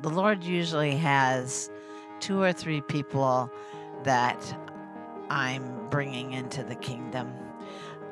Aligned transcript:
the 0.00 0.10
Lord 0.10 0.44
usually 0.44 0.96
has 0.96 1.70
two 2.20 2.40
or 2.40 2.52
three 2.52 2.80
people 2.80 3.50
that 4.04 4.56
I'm 5.30 5.88
bringing 5.90 6.32
into 6.32 6.62
the 6.62 6.74
kingdom 6.74 7.32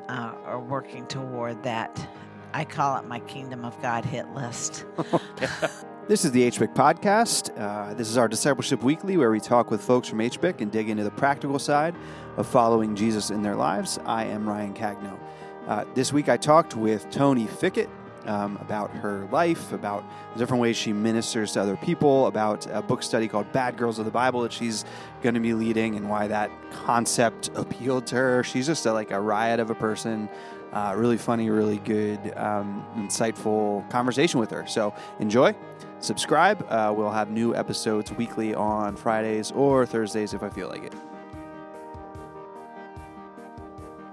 uh, 0.09 0.33
or 0.45 0.59
working 0.59 1.05
toward 1.07 1.63
that. 1.63 2.07
I 2.53 2.65
call 2.65 2.97
it 2.97 3.07
my 3.07 3.19
Kingdom 3.21 3.65
of 3.65 3.79
God 3.81 4.05
hit 4.05 4.29
list. 4.33 4.85
This 6.05 6.25
is 6.25 6.33
the 6.33 6.51
HBIC 6.51 6.75
podcast. 6.75 7.57
Uh, 7.57 7.93
this 7.93 8.09
is 8.09 8.17
our 8.17 8.27
Discipleship 8.27 8.83
Weekly, 8.83 9.15
where 9.15 9.31
we 9.31 9.39
talk 9.39 9.71
with 9.71 9.81
folks 9.81 10.09
from 10.09 10.19
HBIC 10.19 10.59
and 10.59 10.69
dig 10.69 10.89
into 10.89 11.05
the 11.05 11.11
practical 11.11 11.57
side 11.57 11.95
of 12.35 12.45
following 12.45 12.93
Jesus 12.93 13.29
in 13.29 13.41
their 13.41 13.55
lives. 13.55 13.97
I 14.03 14.25
am 14.25 14.47
Ryan 14.47 14.73
Cagno. 14.73 15.17
Uh, 15.65 15.85
this 15.93 16.11
week 16.11 16.27
I 16.27 16.35
talked 16.35 16.75
with 16.75 17.09
Toni 17.09 17.47
Fickett 17.47 17.87
um, 18.25 18.57
about 18.57 18.91
her 18.91 19.27
life, 19.31 19.71
about 19.71 20.03
the 20.33 20.39
different 20.39 20.61
ways 20.61 20.77
she 20.77 20.93
ministers 20.93 21.53
to 21.53 21.61
other 21.61 21.75
people, 21.75 22.27
about 22.27 22.67
a 22.71 22.81
book 22.81 23.03
study 23.03 23.27
called 23.27 23.51
Bad 23.51 23.77
Girls 23.77 23.99
of 23.99 24.05
the 24.05 24.11
Bible 24.11 24.41
that 24.41 24.53
she's 24.53 24.85
going 25.21 25.35
to 25.35 25.41
be 25.41 25.53
leading, 25.53 25.95
and 25.95 26.09
why 26.09 26.27
that 26.27 26.51
concept 26.71 27.49
appealed 27.55 28.07
to 28.07 28.15
her. 28.15 28.43
She's 28.43 28.67
just 28.67 28.85
a, 28.85 28.93
like 28.93 29.11
a 29.11 29.19
riot 29.19 29.59
of 29.59 29.69
a 29.69 29.75
person. 29.75 30.29
Uh, 30.71 30.95
really 30.97 31.17
funny, 31.17 31.51
really 31.51 31.77
good, 31.77 32.35
um, 32.35 32.83
insightful 32.97 33.87
conversation 33.91 34.39
with 34.39 34.49
her. 34.49 34.65
So 34.65 34.91
enjoy, 35.19 35.55
subscribe. 35.99 36.65
Uh, 36.67 36.91
we'll 36.95 37.11
have 37.11 37.29
new 37.29 37.55
episodes 37.55 38.11
weekly 38.13 38.55
on 38.55 38.95
Fridays 38.95 39.51
or 39.51 39.85
Thursdays 39.85 40.33
if 40.33 40.41
I 40.41 40.49
feel 40.49 40.69
like 40.69 40.83
it. 40.83 40.93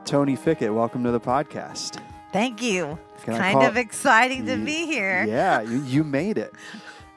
Toni 0.04 0.36
Fickett, 0.36 0.74
welcome 0.74 1.02
to 1.04 1.12
the 1.12 1.20
podcast. 1.20 2.00
Thank 2.32 2.62
you. 2.62 2.98
Can 3.24 3.36
kind 3.36 3.58
call- 3.58 3.66
of 3.66 3.76
exciting 3.76 4.46
to 4.46 4.56
be 4.56 4.86
here. 4.86 5.24
Yeah, 5.28 5.60
you, 5.62 5.82
you 5.84 6.04
made 6.04 6.38
it. 6.38 6.52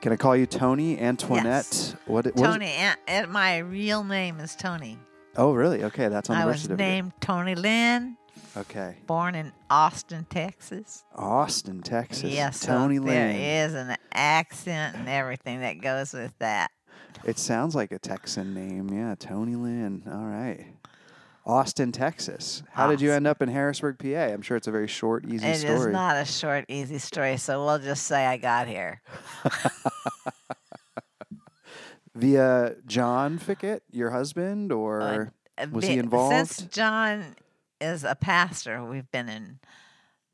Can 0.02 0.12
I 0.12 0.18
call 0.18 0.36
you 0.36 0.46
Toni 0.46 1.00
Antoinette? 1.00 1.46
Yes. 1.46 1.96
What, 2.08 2.26
what 2.26 2.36
Toni, 2.36 2.66
and, 2.66 2.98
and 3.08 3.32
my 3.32 3.60
real 3.60 4.04
name 4.04 4.40
is 4.40 4.56
Toni. 4.56 4.98
oh, 5.38 5.54
really? 5.54 5.84
Okay, 5.86 6.10
that's 6.10 6.30
on 6.30 6.36
the 6.38 6.44
I 6.44 6.46
was 6.46 6.68
named 6.68 7.14
Toni 7.22 7.56
Lynn, 7.56 8.18
Okay, 8.58 8.98
born 9.08 9.34
in 9.36 9.52
Austin, 9.70 10.26
Texas. 10.30 11.06
Austin, 11.16 11.82
Texas. 11.82 12.32
yes, 12.34 12.60
Toni 12.66 12.98
so 12.98 13.04
Lynn. 13.04 13.38
there 13.38 13.66
is 13.68 13.74
an 13.76 13.96
accent 14.14 14.98
and 14.98 15.08
everything 15.08 15.62
that 15.62 15.80
goes 15.80 16.12
with 16.14 16.38
that. 16.40 16.70
It 17.24 17.40
sounds 17.40 17.74
like 17.74 17.92
a 17.94 18.00
Texan 18.00 18.54
name. 18.54 18.90
Yeah, 18.90 19.16
Toni 19.18 19.56
Lynn. 19.56 20.04
All 20.12 20.26
right. 20.26 20.66
Austin, 21.46 21.92
Texas. 21.92 22.64
How 22.72 22.88
did 22.88 23.02
you 23.02 23.12
end 23.12 23.28
up 23.28 23.42
in 23.42 23.50
Harrisburg, 23.50 24.00
PA? 24.00 24.08
I'm 24.34 24.42
sure 24.42 24.56
it's 24.56 24.68
a 24.68 24.72
very 24.72 24.88
short, 24.88 25.26
easy 25.26 25.46
It 25.46 25.58
story. 25.58 25.74
It 25.74 25.78
is 25.80 25.88
not 25.88 26.16
a 26.16 26.24
short, 26.26 26.66
easy 26.70 27.00
story, 27.00 27.36
so 27.38 27.66
we'll 27.66 27.80
just 27.80 28.08
say 28.08 28.26
I 28.26 28.38
got 28.38 28.68
here. 28.68 29.02
Via 32.16 32.76
John 32.86 33.40
Fickett, 33.40 33.82
your 33.92 34.12
husband, 34.12 34.72
or 34.72 35.34
Uh, 35.58 35.66
was 35.72 35.86
he 35.86 35.96
be- 35.96 36.00
involved? 36.00 36.48
Since 36.48 36.70
John 36.72 37.36
is 37.82 38.04
a 38.04 38.16
pastor, 38.16 38.84
we've 38.84 39.10
been 39.12 39.28
in 39.30 39.60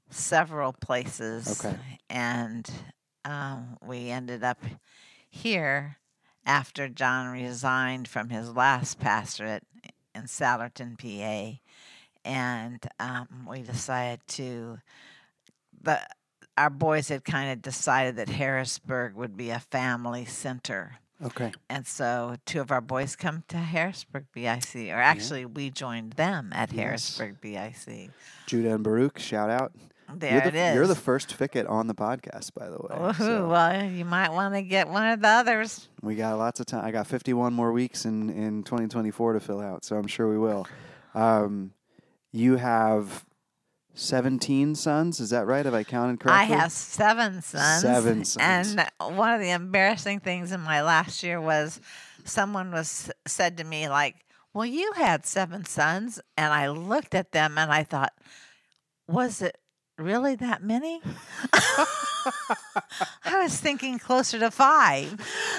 several 0.10 0.74
places. 0.74 1.64
Okay. 1.66 1.78
And 2.10 2.70
um, 3.24 3.78
we 3.82 4.10
ended 4.10 4.44
up 4.44 4.62
here 5.30 5.98
after 6.46 6.90
John 6.90 7.32
resigned 7.32 8.08
from 8.08 8.30
his 8.30 8.52
last 8.52 9.00
pastorate 9.00 9.64
in 10.20 10.25
Souderton, 10.25 10.98
PA. 10.98 11.59
And 12.25 12.86
um, 13.00 13.48
we 13.50 13.62
decided 13.62 14.20
to, 14.30 14.80
the, 15.81 16.00
our 16.58 16.70
boys 16.70 17.08
had 17.09 17.23
kind 17.23 17.52
of 17.52 17.62
decided 17.62 18.17
that 18.17 18.30
Harrisburg 18.30 19.16
would 19.16 19.38
be 19.38 19.50
a 19.50 19.59
family 19.59 20.25
center. 20.25 20.97
okay. 21.25 21.52
And 21.70 21.88
so 21.88 22.35
two 22.46 22.59
of 22.62 22.72
our 22.72 22.81
boys 22.81 23.16
come 23.16 23.44
to 23.47 23.57
Harrisburg 23.57 24.25
BIC, 24.34 24.90
or 24.90 24.96
actually 25.00 25.46
we 25.46 25.69
joined 25.69 26.13
them 26.13 26.51
at 26.53 26.72
Yes. 26.72 27.18
Harrisburg 27.18 27.41
BIC. 27.41 28.12
Judah 28.46 28.75
and 28.75 28.84
Baruch, 28.84 29.18
shout 29.19 29.50
out. 29.50 29.72
There 30.16 30.31
you're 30.31 30.42
the, 30.42 30.47
it 30.47 30.56
is. 30.56 30.75
You're 30.75 30.88
the 30.88 30.96
first 30.96 31.30
Fickett 31.38 31.70
on 31.70 31.88
the 31.88 31.94
podcast, 31.96 32.53
by 32.53 32.70
the 32.70 32.78
way. 32.78 33.14
So 33.14 33.47
Well, 33.47 33.86
you 33.86 34.06
might 34.06 34.31
want 34.31 34.56
to 34.56 34.62
get 34.62 34.88
one 34.90 35.08
of 35.12 35.22
the 35.22 35.28
others. 35.28 35.88
we 36.02 36.16
got 36.16 36.38
lots 36.38 36.59
of 36.59 36.66
time. 36.66 36.86
I 36.86 36.92
got 36.92 37.08
51 37.08 37.53
more 37.53 37.72
weeks 37.72 38.06
in, 38.06 38.30
in 38.30 38.64
2024 38.64 39.34
to 39.34 39.40
fill 39.40 39.59
out, 39.62 39.86
so 39.86 39.96
I'm 39.98 40.08
sure 40.08 40.30
we 40.30 40.38
will. 40.38 40.68
Um, 41.14 41.74
you 42.31 42.58
have 42.58 43.25
17 43.94 44.75
sons, 44.75 45.19
is 45.19 45.31
that 45.31 45.46
right? 45.46 45.66
Have 45.66 45.74
I 45.74 45.84
counted 45.84 46.19
correctly? 46.19 46.56
I 46.56 46.59
have 46.59 46.72
seven 46.72 47.42
sons. 47.42 47.81
Seven 47.81 48.24
sons. 48.25 48.75
And 48.78 49.16
one 49.18 49.34
of 49.34 49.42
the 49.42 49.50
embarrassing 49.52 50.22
things 50.22 50.52
in 50.52 50.62
my 50.62 50.81
last 50.81 51.24
year 51.24 51.42
was 51.42 51.81
someone 52.24 52.72
was 52.72 53.12
said 53.28 53.58
to 53.58 53.64
me 53.64 53.90
like, 53.90 54.16
"Well, 54.53 54.66
you 54.66 54.94
had 54.96 55.25
seven 55.25 55.66
sons," 55.66 56.19
and 56.38 56.53
I 56.53 56.69
looked 56.69 57.14
at 57.16 57.31
them 57.31 57.58
and 57.58 57.72
I 57.72 57.84
thought, 57.84 58.14
"Was 59.08 59.42
it 59.42 59.58
really 60.00 60.36
that 60.36 60.64
many?" 60.64 61.02
I 63.26 63.42
was 63.44 63.58
thinking 63.60 64.00
closer 64.00 64.40
to 64.40 64.52
five. 64.52 65.16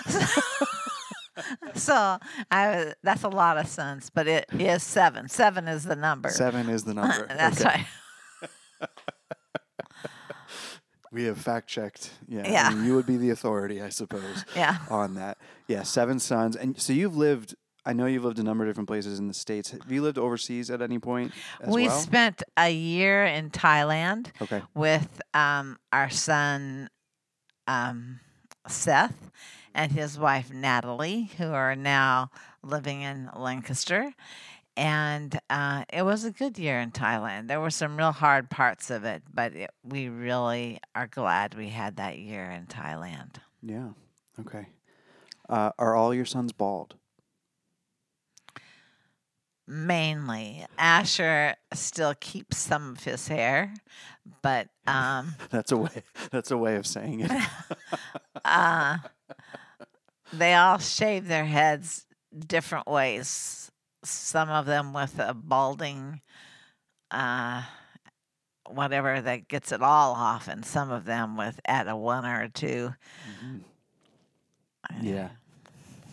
so 1.75 2.19
I 2.51 2.95
that's 3.03 3.23
a 3.25 3.29
lot 3.29 3.57
of 3.59 3.67
sons, 3.67 4.11
but 4.13 4.27
it 4.27 4.47
is 4.53 4.83
seven. 4.83 5.29
Seven 5.29 5.69
is 5.69 5.85
the 5.85 5.97
number. 5.97 6.29
Seven 6.31 6.69
is 6.69 6.85
the 6.85 6.95
number. 6.95 7.27
that's 7.29 7.61
Okay. 7.61 7.85
right. 8.81 8.89
We 11.13 11.25
have 11.25 11.39
fact 11.39 11.67
checked. 11.69 12.13
Yeah. 12.29 12.43
I 12.45 12.49
Yeah. 12.51 12.71
mean, 12.71 12.85
you 12.85 12.95
would 12.95 13.07
be 13.07 13.17
the 13.17 13.31
authority, 13.31 13.83
I 13.83 13.89
suppose, 13.89 14.45
Yeah. 14.55 14.79
on 14.89 15.15
that. 15.15 15.39
Yeah, 15.67 15.83
seven 15.83 16.21
sons. 16.21 16.55
And 16.55 16.81
so 16.81 16.93
you've 16.93 17.17
lived, 17.17 17.57
I 17.85 17.93
know 17.93 18.07
you've 18.07 18.25
lived 18.25 18.39
a 18.39 18.43
number 18.43 18.65
of 18.65 18.71
different 18.71 18.89
places 18.89 19.19
in 19.19 19.29
the 19.29 19.35
States. 19.35 19.71
Have 19.71 19.91
you 19.91 20.03
lived 20.03 20.19
overseas 20.19 20.71
at 20.71 20.83
any 20.83 20.99
point 20.99 21.33
as 21.61 21.75
we 21.75 21.87
well? 21.87 21.99
spent 21.99 22.43
a 22.57 22.71
year 22.71 23.25
in 23.25 23.51
Thailand 23.51 24.29
okay. 24.43 24.63
with 24.75 25.23
um, 25.33 25.79
our 25.93 26.11
son 26.11 26.91
um, 27.67 28.21
Seth 28.69 29.31
and 29.75 29.93
his 29.93 30.19
wife 30.19 30.53
Natalie, 30.53 31.31
who 31.39 31.47
are 31.47 31.77
now 31.77 32.31
living 32.63 33.03
in 33.03 33.31
Lancaster. 33.35 34.13
And 34.77 35.39
uh, 35.51 35.85
it 35.93 36.03
was 36.03 36.25
a 36.25 36.31
good 36.31 36.59
year 36.59 36.81
in 36.81 36.91
Thailand. 36.91 37.49
There 37.49 37.61
were 37.61 37.71
some 37.71 37.97
real 37.97 38.13
hard 38.13 38.51
parts 38.51 38.91
of 38.91 39.05
it, 39.05 39.23
but 39.33 39.55
it, 39.55 39.71
we 39.83 40.09
really 40.09 40.81
are 40.95 41.07
glad 41.07 41.55
we 41.55 41.69
had 41.69 41.97
that 41.97 42.19
year 42.19 42.51
in 42.51 42.67
Thailand. 42.67 43.37
Yeah. 43.63 43.91
Okay. 44.39 44.69
Uh, 45.49 45.73
are 45.79 45.95
all 45.97 46.15
your 46.15 46.25
sons 46.25 46.53
bald? 46.53 46.95
Mainly, 49.73 50.67
Asher 50.79 51.55
still 51.73 52.15
keeps 52.19 52.57
some 52.57 52.91
of 52.91 53.05
his 53.05 53.29
hair, 53.29 53.73
but 54.43 54.67
um, 54.85 55.37
That's 55.51 55.71
a 55.71 55.77
way. 55.77 56.03
That's 56.33 56.51
a 56.51 56.57
way 56.57 56.75
of 56.75 56.89
saying 56.89 57.21
it. 57.21 57.31
uh, 58.45 58.99
they 60.33 60.55
all 60.55 60.79
shave 60.79 61.29
their 61.29 61.45
heads 61.45 62.05
different 62.37 62.89
ways. 62.89 63.71
Some 64.03 64.49
of 64.49 64.67
them 64.67 64.93
with 64.93 65.21
a 65.21 65.35
balding, 65.35 66.21
uh, 67.13 67.63
whatever 68.69 69.21
that 69.21 69.47
gets 69.47 69.71
it 69.71 69.83
all 69.83 70.15
off, 70.15 70.49
and 70.49 70.65
some 70.65 70.91
of 70.91 71.05
them 71.05 71.37
with 71.37 71.61
at 71.65 71.87
a 71.87 71.95
one 71.95 72.27
or 72.27 72.43
a 72.43 72.49
two. 72.49 72.93
Yeah. 75.01 75.29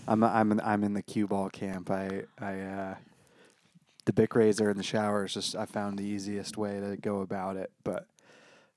I'm 0.08 0.24
I'm 0.24 0.52
in, 0.52 0.62
I'm 0.62 0.84
in 0.84 0.94
the 0.94 1.02
cue 1.02 1.26
ball 1.26 1.50
camp. 1.50 1.90
I 1.90 2.26
I 2.40 2.60
uh, 2.60 2.96
the 4.08 4.14
Bic 4.14 4.34
razor 4.36 4.70
in 4.72 4.78
the 4.78 4.84
shower 4.84 5.26
is 5.26 5.34
just 5.36 5.56
I 5.56 5.66
found 5.66 6.00
the 6.00 6.04
easiest 6.06 6.58
way 6.58 6.80
to 6.80 6.98
go 6.98 7.20
about 7.22 7.58
it, 7.58 7.72
but 7.84 8.08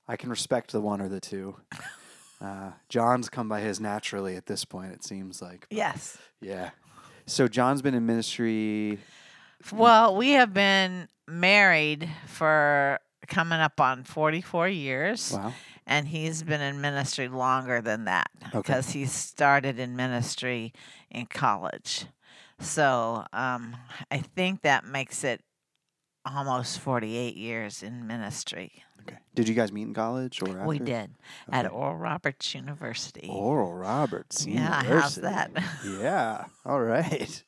I 0.07 0.17
can 0.17 0.29
respect 0.29 0.73
the 0.73 0.81
one 0.81 1.01
or 1.01 1.09
the 1.09 1.21
two. 1.21 1.57
Uh, 2.43 2.71
John's 2.89 3.29
come 3.29 3.51
by 3.51 3.61
his 3.61 3.81
naturally 3.81 4.35
at 4.35 4.47
this 4.47 4.65
point. 4.65 4.93
It 4.93 5.05
seems 5.05 5.43
like. 5.43 5.67
but 5.69 5.77
Yes. 5.77 6.17
Yeah. 6.41 6.71
So 7.27 7.47
John's 7.49 7.83
been 7.83 7.93
in 7.93 8.07
ministry. 8.07 8.99
Well, 9.71 10.17
we 10.17 10.31
have 10.31 10.55
been 10.55 11.09
married 11.29 12.09
for 12.27 12.99
coming 13.27 13.61
up 13.61 13.79
on 13.79 14.05
44 14.05 14.69
years. 14.71 15.33
Wow. 15.35 15.53
and 15.87 16.09
he's 16.09 16.43
been 16.43 16.63
in 16.63 16.81
ministry 16.81 17.29
longer 17.29 17.83
than 17.83 18.07
that 18.07 18.31
Okay. 18.47 18.57
because 18.57 18.89
he 18.93 19.05
started 19.05 19.79
in 19.79 19.95
ministry 19.95 20.73
in 21.11 21.27
college. 21.27 22.07
So 22.61 23.25
um, 23.33 23.77
I 24.11 24.19
think 24.19 24.63
that 24.63 24.85
makes 24.85 25.25
it 25.25 25.41
almost 26.25 26.81
48 26.81 27.37
years 27.37 27.83
in 27.83 28.07
ministry. 28.07 28.85
Okay. 29.03 29.17
Did 29.35 29.49
you 29.49 29.55
guys 29.55 29.73
meet 29.73 29.83
in 29.83 29.95
college 29.95 30.43
or 30.43 30.49
after? 30.51 30.67
We 30.67 30.79
did 30.79 31.11
at 31.51 31.71
Oral 31.71 31.97
Roberts 31.97 32.55
University. 32.55 33.29
Oral 33.31 33.73
Roberts. 33.73 34.47
Yeah, 34.47 34.83
how's 34.83 35.17
University. 35.17 35.23
that? 35.23 35.51
yeah. 36.01 36.45
All 36.67 36.81
right. 36.83 37.43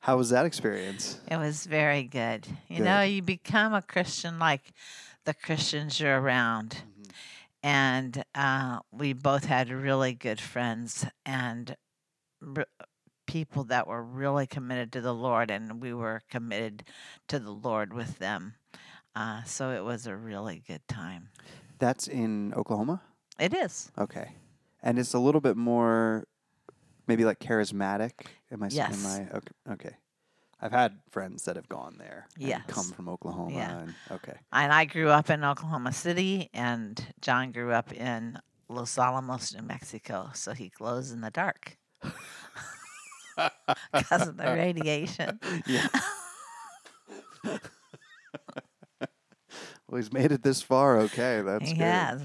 How 0.00 0.16
was 0.16 0.30
that 0.30 0.46
experience? 0.46 1.18
It 1.30 1.36
was 1.38 1.66
very 1.66 2.04
good. 2.04 2.46
You 2.68 2.84
know, 2.84 3.00
you 3.02 3.22
become 3.22 3.74
a 3.74 3.82
Christian 3.82 4.38
like 4.38 4.72
the 5.24 5.34
Christians 5.34 5.98
you're 5.98 6.20
around. 6.20 6.70
Mm-hmm. 6.70 7.10
and 7.62 8.24
uh, 8.34 8.78
we 8.92 9.14
both 9.14 9.46
had 9.46 9.70
really 9.70 10.12
good 10.12 10.40
friends 10.40 11.06
and 11.24 11.74
r- 12.56 12.66
people 13.34 13.64
that 13.64 13.88
were 13.88 14.00
really 14.00 14.46
committed 14.46 14.92
to 14.92 15.00
the 15.00 15.12
Lord, 15.12 15.50
and 15.50 15.82
we 15.82 15.92
were 15.92 16.22
committed 16.30 16.84
to 17.26 17.40
the 17.40 17.50
Lord 17.50 17.92
with 17.92 18.20
them. 18.20 18.54
Uh, 19.16 19.42
so 19.42 19.70
it 19.70 19.82
was 19.82 20.06
a 20.06 20.14
really 20.14 20.62
good 20.68 20.86
time. 20.86 21.30
That's 21.80 22.06
in 22.06 22.54
Oklahoma? 22.54 23.02
It 23.40 23.52
is. 23.52 23.90
Okay. 23.98 24.36
And 24.84 25.00
it's 25.00 25.14
a 25.14 25.18
little 25.18 25.40
bit 25.40 25.56
more 25.56 26.28
maybe 27.08 27.24
like 27.24 27.40
charismatic. 27.40 28.12
Am 28.52 28.62
I 28.62 28.68
Yes. 28.70 29.04
am 29.04 29.10
I 29.10 29.36
okay, 29.38 29.72
okay. 29.72 29.96
I've 30.62 30.70
had 30.70 31.00
friends 31.10 31.42
that 31.46 31.56
have 31.56 31.68
gone 31.68 31.96
there 31.98 32.28
and 32.36 32.46
Yes. 32.46 32.62
come 32.68 32.92
from 32.92 33.08
Oklahoma 33.08 33.50
Yeah. 33.56 33.78
and 33.78 33.94
okay. 34.12 34.38
And 34.52 34.72
I 34.72 34.84
grew 34.84 35.08
up 35.08 35.28
in 35.28 35.42
Oklahoma 35.42 35.92
City, 35.92 36.50
and 36.54 37.04
John 37.20 37.50
grew 37.50 37.72
up 37.72 37.92
in 37.92 38.38
Los 38.68 38.96
Alamos, 38.96 39.52
New 39.52 39.62
Mexico. 39.62 40.30
So 40.34 40.52
he 40.52 40.68
glows 40.68 41.10
in 41.10 41.20
the 41.20 41.32
dark 41.32 41.78
because 43.92 44.28
of 44.28 44.36
the 44.36 44.44
radiation. 44.44 45.38
Yeah. 45.66 45.86
well, 49.88 49.96
he's 49.96 50.12
made 50.12 50.32
it 50.32 50.42
this 50.42 50.62
far. 50.62 50.98
Okay, 51.00 51.42
that's 51.42 51.68
he 51.68 51.74
great. 51.74 51.86
has. 51.86 52.22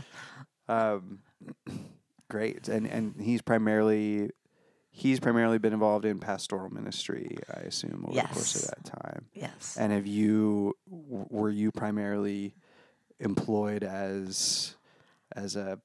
Um, 0.67 1.19
great, 2.29 2.67
and 2.67 2.87
and 2.87 3.15
he's 3.19 3.41
primarily 3.41 4.29
he's 4.91 5.19
primarily 5.19 5.57
been 5.57 5.73
involved 5.73 6.05
in 6.05 6.19
pastoral 6.19 6.69
ministry, 6.69 7.37
I 7.53 7.61
assume, 7.61 8.05
over 8.07 8.15
the 8.15 8.27
course 8.27 8.55
of 8.55 8.69
that 8.69 8.85
time. 8.85 9.25
Yes. 9.33 9.77
And 9.79 9.91
have 9.93 10.07
you 10.07 10.75
were 10.87 11.49
you 11.49 11.71
primarily 11.71 12.55
employed 13.19 13.83
as 13.83 14.75
as 15.35 15.55
a 15.55 15.79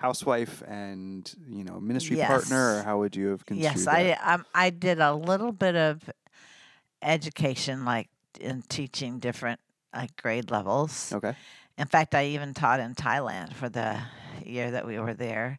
housewife 0.00 0.62
and 0.66 1.32
you 1.46 1.62
know 1.62 1.78
ministry 1.78 2.16
partner, 2.16 2.78
or 2.78 2.82
how 2.82 2.98
would 2.98 3.14
you 3.14 3.28
have 3.28 3.44
construed 3.46 3.62
Yes, 3.76 3.84
that? 3.84 4.20
I 4.24 4.34
um, 4.34 4.44
I 4.54 4.70
did 4.70 4.98
a 4.98 5.12
little 5.14 5.52
bit 5.52 5.76
of 5.76 6.08
education, 7.02 7.84
like 7.84 8.08
in 8.40 8.62
teaching 8.62 9.18
different 9.18 9.60
like 9.94 10.16
grade 10.20 10.50
levels. 10.50 11.12
Okay. 11.12 11.34
In 11.78 11.86
fact, 11.86 12.14
I 12.14 12.26
even 12.26 12.54
taught 12.54 12.80
in 12.80 12.94
Thailand 12.94 13.54
for 13.54 13.68
the 13.68 14.00
year 14.44 14.70
that 14.70 14.86
we 14.86 14.98
were 14.98 15.14
there. 15.14 15.58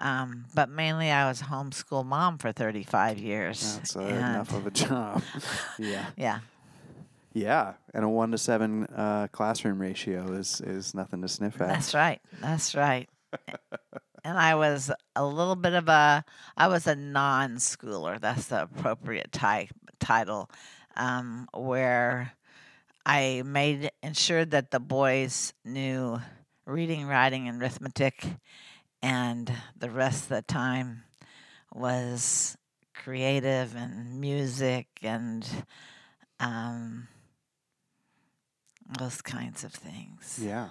Um, 0.00 0.44
but 0.54 0.68
mainly, 0.68 1.10
I 1.10 1.28
was 1.28 1.40
a 1.40 1.44
homeschool 1.44 2.06
mom 2.06 2.38
for 2.38 2.52
35 2.52 3.18
years. 3.18 3.76
That's 3.76 3.96
uh, 3.96 4.00
enough 4.02 4.54
of 4.54 4.66
a 4.66 4.70
job. 4.70 5.22
yeah. 5.78 6.06
Yeah, 6.16 6.38
Yeah, 7.32 7.72
and 7.92 8.04
a 8.04 8.08
one 8.08 8.30
to 8.30 8.38
seven 8.38 8.84
uh, 8.86 9.26
classroom 9.32 9.80
ratio 9.80 10.32
is 10.32 10.60
is 10.60 10.94
nothing 10.94 11.22
to 11.22 11.28
sniff 11.28 11.60
at. 11.60 11.68
that's 11.68 11.94
right. 11.94 12.20
That's 12.40 12.74
right. 12.76 13.08
And 14.24 14.38
I 14.38 14.54
was 14.54 14.90
a 15.16 15.24
little 15.24 15.56
bit 15.56 15.74
of 15.74 15.88
a, 15.88 16.24
I 16.56 16.68
was 16.68 16.86
a 16.86 16.94
non-schooler. 16.96 18.20
That's 18.20 18.46
the 18.46 18.62
appropriate 18.62 19.32
ti- 19.32 19.70
title, 20.00 20.50
um, 20.96 21.48
where 21.54 22.32
I 23.06 23.42
made 23.44 23.90
ensured 24.02 24.50
that 24.50 24.70
the 24.70 24.80
boys 24.80 25.54
knew 25.64 26.20
reading, 26.66 27.06
writing, 27.06 27.48
and 27.48 27.62
arithmetic, 27.62 28.24
and 29.02 29.52
the 29.76 29.90
rest 29.90 30.24
of 30.24 30.28
the 30.28 30.42
time 30.42 31.04
was 31.72 32.56
creative 32.94 33.74
and 33.76 34.20
music 34.20 34.86
and 35.02 35.48
um, 36.40 37.08
those 38.98 39.22
kinds 39.22 39.64
of 39.64 39.72
things. 39.72 40.40
Yeah. 40.42 40.68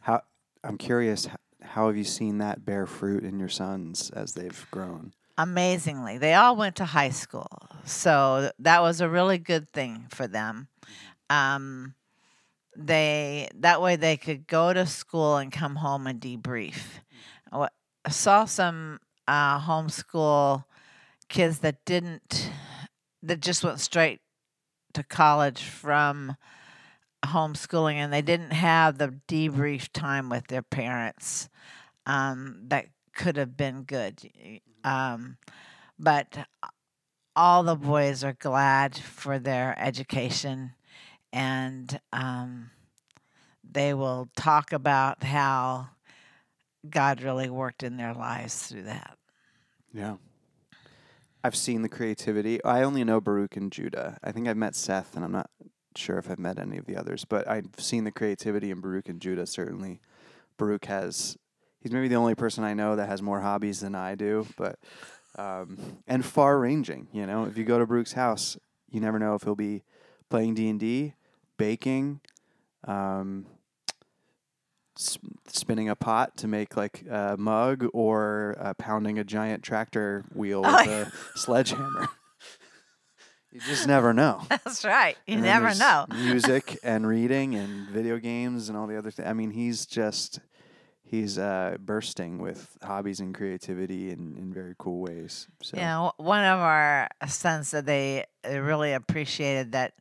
How 0.00 0.22
I'm 0.62 0.78
curious. 0.78 1.28
How 1.64 1.86
have 1.88 1.96
you 1.96 2.04
seen 2.04 2.38
that 2.38 2.64
bear 2.64 2.86
fruit 2.86 3.24
in 3.24 3.38
your 3.38 3.48
sons 3.48 4.10
as 4.10 4.34
they've 4.34 4.66
grown? 4.70 5.12
amazingly 5.36 6.16
they 6.16 6.32
all 6.32 6.54
went 6.54 6.76
to 6.76 6.84
high 6.84 7.10
school 7.10 7.64
so 7.84 8.50
that 8.58 8.82
was 8.82 9.00
a 9.00 9.08
really 9.08 9.38
good 9.38 9.70
thing 9.72 10.06
for 10.10 10.26
them. 10.26 10.68
Um, 11.30 11.94
they 12.76 13.48
that 13.54 13.80
way 13.80 13.96
they 13.96 14.16
could 14.16 14.46
go 14.46 14.72
to 14.72 14.86
school 14.86 15.36
and 15.36 15.52
come 15.52 15.76
home 15.76 16.06
and 16.06 16.20
debrief. 16.20 16.82
I 17.52 17.68
saw 18.10 18.44
some 18.44 19.00
uh, 19.28 19.60
homeschool 19.60 20.64
kids 21.28 21.60
that 21.60 21.84
didn't 21.84 22.50
that 23.22 23.40
just 23.40 23.64
went 23.64 23.80
straight 23.80 24.20
to 24.94 25.02
college 25.02 25.62
from 25.62 26.36
homeschooling 27.24 27.94
and 27.94 28.12
they 28.12 28.22
didn't 28.22 28.52
have 28.52 28.98
the 28.98 29.14
debrief 29.28 29.88
time 29.92 30.28
with 30.28 30.46
their 30.48 30.62
parents 30.62 31.48
um, 32.06 32.60
that 32.68 32.86
could 33.14 33.36
have 33.36 33.56
been 33.56 33.82
good 33.82 34.30
um, 34.82 35.36
but 35.98 36.46
all 37.36 37.62
the 37.62 37.76
boys 37.76 38.22
are 38.22 38.34
glad 38.34 38.96
for 38.96 39.38
their 39.38 39.74
education 39.78 40.72
and 41.32 42.00
um, 42.12 42.70
they 43.68 43.92
will 43.92 44.28
talk 44.36 44.72
about 44.72 45.24
how 45.24 45.88
God 46.88 47.22
really 47.22 47.50
worked 47.50 47.82
in 47.82 47.96
their 47.96 48.14
lives 48.14 48.66
through 48.66 48.84
that. 48.84 49.18
Yeah. 49.92 50.16
I've 51.42 51.56
seen 51.56 51.82
the 51.82 51.88
creativity. 51.88 52.62
I 52.62 52.82
only 52.82 53.04
know 53.04 53.20
Baruch 53.20 53.56
and 53.56 53.70
Judah. 53.70 54.18
I 54.22 54.32
think 54.32 54.48
I've 54.48 54.56
met 54.56 54.76
Seth, 54.76 55.14
and 55.14 55.24
I'm 55.24 55.32
not 55.32 55.50
sure 55.96 56.18
if 56.18 56.30
I've 56.30 56.38
met 56.38 56.58
any 56.58 56.78
of 56.78 56.86
the 56.86 56.96
others, 56.96 57.24
but 57.24 57.48
I've 57.48 57.68
seen 57.78 58.04
the 58.04 58.10
creativity 58.10 58.70
in 58.70 58.80
Baruch 58.80 59.08
and 59.08 59.20
Judah. 59.20 59.46
Certainly, 59.46 60.00
Baruch 60.56 60.86
has. 60.86 61.36
He's 61.80 61.92
maybe 61.92 62.08
the 62.08 62.14
only 62.14 62.34
person 62.34 62.64
I 62.64 62.72
know 62.72 62.96
that 62.96 63.08
has 63.08 63.20
more 63.20 63.40
hobbies 63.40 63.80
than 63.80 63.94
I 63.94 64.14
do, 64.14 64.46
but 64.56 64.78
um, 65.36 65.98
and 66.06 66.24
far 66.24 66.58
ranging. 66.58 67.08
You 67.12 67.26
know, 67.26 67.44
if 67.44 67.58
you 67.58 67.64
go 67.64 67.78
to 67.78 67.86
Baruch's 67.86 68.14
house, 68.14 68.56
you 68.90 69.00
never 69.00 69.18
know 69.18 69.34
if 69.34 69.42
he'll 69.42 69.54
be 69.54 69.82
playing 70.30 70.54
D 70.54 70.68
and 70.68 70.80
D, 70.80 71.14
baking, 71.58 72.20
um, 72.86 73.46
spinning 74.96 75.88
a 75.88 75.96
pot 75.96 76.36
to 76.38 76.48
make 76.48 76.76
like 76.76 77.04
a 77.10 77.36
mug, 77.38 77.86
or 77.92 78.56
uh, 78.58 78.74
pounding 78.74 79.18
a 79.18 79.24
giant 79.24 79.62
tractor 79.62 80.24
wheel 80.32 80.62
with 80.62 80.86
a 80.88 81.12
sledgehammer. 81.34 82.08
You 83.54 83.60
just 83.60 83.86
never 83.86 84.12
know. 84.12 84.42
That's 84.48 84.84
right. 84.84 85.16
You 85.26 85.34
And 85.36 85.44
never 85.44 85.74
know. 85.76 86.06
music 86.12 86.78
and 86.82 87.06
reading 87.06 87.54
and 87.54 87.88
video 87.88 88.18
games 88.18 88.68
and 88.68 88.76
all 88.76 88.88
the 88.88 88.98
other 88.98 89.12
things. 89.12 89.28
I 89.28 89.32
mean, 89.32 89.52
he's 89.52 89.86
just 89.86 90.40
he's 91.04 91.38
uh, 91.38 91.76
bursting 91.78 92.38
with 92.38 92.76
hobbies 92.82 93.20
and 93.20 93.32
creativity 93.32 94.10
in, 94.10 94.34
in 94.36 94.52
very 94.52 94.74
cool 94.76 95.00
ways. 95.00 95.46
So 95.62 95.76
know, 95.76 96.12
one 96.16 96.44
of 96.44 96.58
our 96.58 97.08
sons 97.28 97.68
said 97.68 97.86
they 97.86 98.24
they 98.42 98.58
really 98.58 98.92
appreciated 98.92 99.72
that 99.72 99.94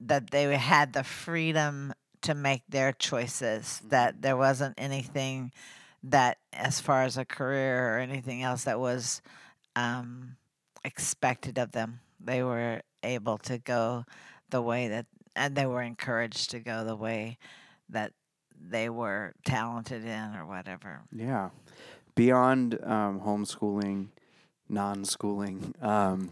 that 0.00 0.30
they 0.30 0.56
had 0.56 0.94
the 0.94 1.04
freedom 1.04 1.92
to 2.22 2.34
make 2.34 2.62
their 2.66 2.92
choices. 2.92 3.82
That 3.90 4.22
there 4.22 4.38
wasn't 4.38 4.74
anything 4.78 5.52
that, 6.04 6.38
as 6.54 6.80
far 6.80 7.02
as 7.02 7.18
a 7.18 7.26
career 7.26 7.94
or 7.94 7.98
anything 7.98 8.42
else, 8.42 8.64
that 8.64 8.80
was 8.80 9.20
um, 9.76 10.36
expected 10.82 11.58
of 11.58 11.72
them. 11.72 12.00
They 12.24 12.42
were 12.42 12.80
able 13.02 13.38
to 13.38 13.58
go 13.58 14.04
the 14.50 14.62
way 14.62 14.88
that, 14.88 15.06
and 15.36 15.54
they 15.54 15.66
were 15.66 15.82
encouraged 15.82 16.50
to 16.50 16.60
go 16.60 16.84
the 16.84 16.96
way 16.96 17.38
that 17.88 18.12
they 18.60 18.88
were 18.88 19.34
talented 19.44 20.04
in 20.04 20.34
or 20.34 20.46
whatever. 20.46 21.02
yeah, 21.12 21.50
beyond 22.14 22.78
um, 22.82 23.20
homeschooling, 23.20 24.08
non-schooling, 24.68 25.74
um, 25.82 26.30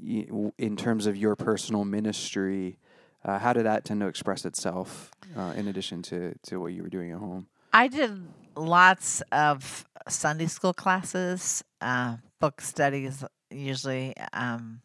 in 0.00 0.76
terms 0.76 1.06
of 1.06 1.16
your 1.16 1.36
personal 1.36 1.84
ministry. 1.84 2.78
Uh, 3.24 3.38
how 3.38 3.52
did 3.52 3.66
that 3.66 3.84
tend 3.84 4.00
to 4.00 4.06
express 4.06 4.44
itself 4.44 5.10
uh, 5.36 5.52
in 5.56 5.66
addition 5.66 6.02
to, 6.02 6.34
to 6.44 6.60
what 6.60 6.72
you 6.72 6.82
were 6.82 6.88
doing 6.88 7.10
at 7.10 7.18
home? 7.18 7.48
I 7.72 7.88
did 7.88 8.26
lots 8.56 9.22
of 9.32 9.84
Sunday 10.08 10.46
school 10.46 10.72
classes, 10.72 11.62
uh, 11.80 12.16
book 12.40 12.60
studies, 12.60 13.24
usually. 13.50 14.14
Um, 14.32 14.80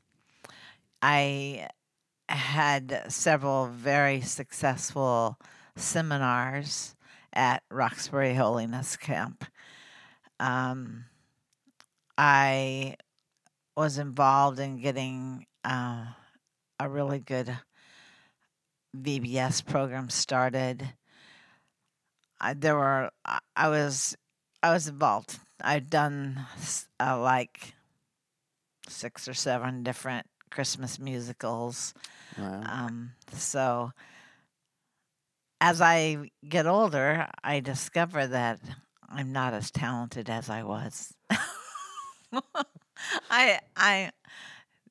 I 1.06 1.68
had 2.30 3.04
several 3.10 3.68
very 3.68 4.22
successful 4.22 5.38
seminars 5.76 6.96
at 7.34 7.62
Roxbury 7.70 8.36
Holiness 8.36 8.96
Camp. 8.96 9.44
Um, 10.40 11.04
I 12.18 12.96
was 13.76 13.98
involved 13.98 14.60
in 14.60 14.78
getting 14.78 15.46
uh, 15.66 16.06
a 16.80 16.88
really 16.88 17.20
good 17.20 17.54
VBS 18.98 19.66
program 19.66 20.10
started. 20.10 20.88
I, 22.40 22.54
there 22.54 22.78
were 22.78 23.10
I, 23.58 23.68
was 23.68 24.16
I 24.64 24.72
was 24.72 24.88
involved. 24.88 25.38
I'd 25.60 25.90
done 25.90 26.46
uh, 26.98 27.20
like 27.20 27.74
six 28.88 29.28
or 29.28 29.34
seven 29.34 29.84
different 29.84 30.28
Christmas 30.54 31.00
musicals. 31.00 31.94
Wow. 32.38 32.62
Um, 32.66 33.12
so 33.34 33.92
as 35.60 35.82
I 35.82 36.30
get 36.48 36.68
older, 36.68 37.28
I 37.44 37.60
discover 37.60 38.28
that 38.28 38.60
I'm 39.10 39.32
not 39.32 39.54
as 39.54 39.72
talented 39.72 40.30
as 40.30 40.50
I 40.50 40.64
was. 40.64 41.14
I 43.30 43.60
I 43.76 44.12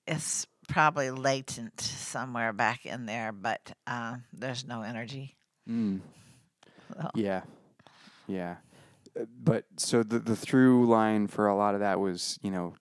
it's 0.06 0.46
probably 0.68 1.10
latent 1.10 1.80
somewhere 1.80 2.52
back 2.52 2.86
in 2.86 3.06
there, 3.06 3.32
but 3.32 3.72
uh, 3.86 4.16
there's 4.32 4.66
no 4.66 4.82
energy. 4.82 5.36
Mm. 5.68 6.00
So, 6.92 7.10
Yeah, 7.14 7.42
yeah. 8.26 8.56
Uh, 9.18 9.24
But 9.42 9.64
so 9.76 10.02
the 10.02 10.18
the 10.18 10.36
through 10.36 10.86
line 10.86 11.26
for 11.26 11.46
a 11.46 11.56
lot 11.56 11.74
of 11.74 11.80
that 11.80 12.00
was, 12.00 12.38
you 12.42 12.50
know, 12.50 12.74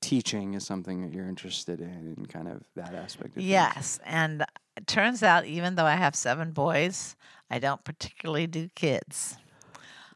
teaching 0.00 0.54
is 0.54 0.64
something 0.64 1.02
that 1.02 1.12
you're 1.12 1.28
interested 1.28 1.80
in, 1.80 2.14
and 2.16 2.28
kind 2.28 2.48
of 2.48 2.62
that 2.76 2.94
aspect. 2.94 3.30
Of 3.30 3.34
things. 3.34 3.46
Yes, 3.46 4.00
and 4.04 4.44
it 4.76 4.86
turns 4.86 5.22
out 5.22 5.44
even 5.44 5.74
though 5.74 5.84
I 5.84 5.96
have 5.96 6.14
seven 6.14 6.52
boys, 6.52 7.16
I 7.50 7.58
don't 7.58 7.82
particularly 7.84 8.46
do 8.46 8.68
kids. 8.74 9.36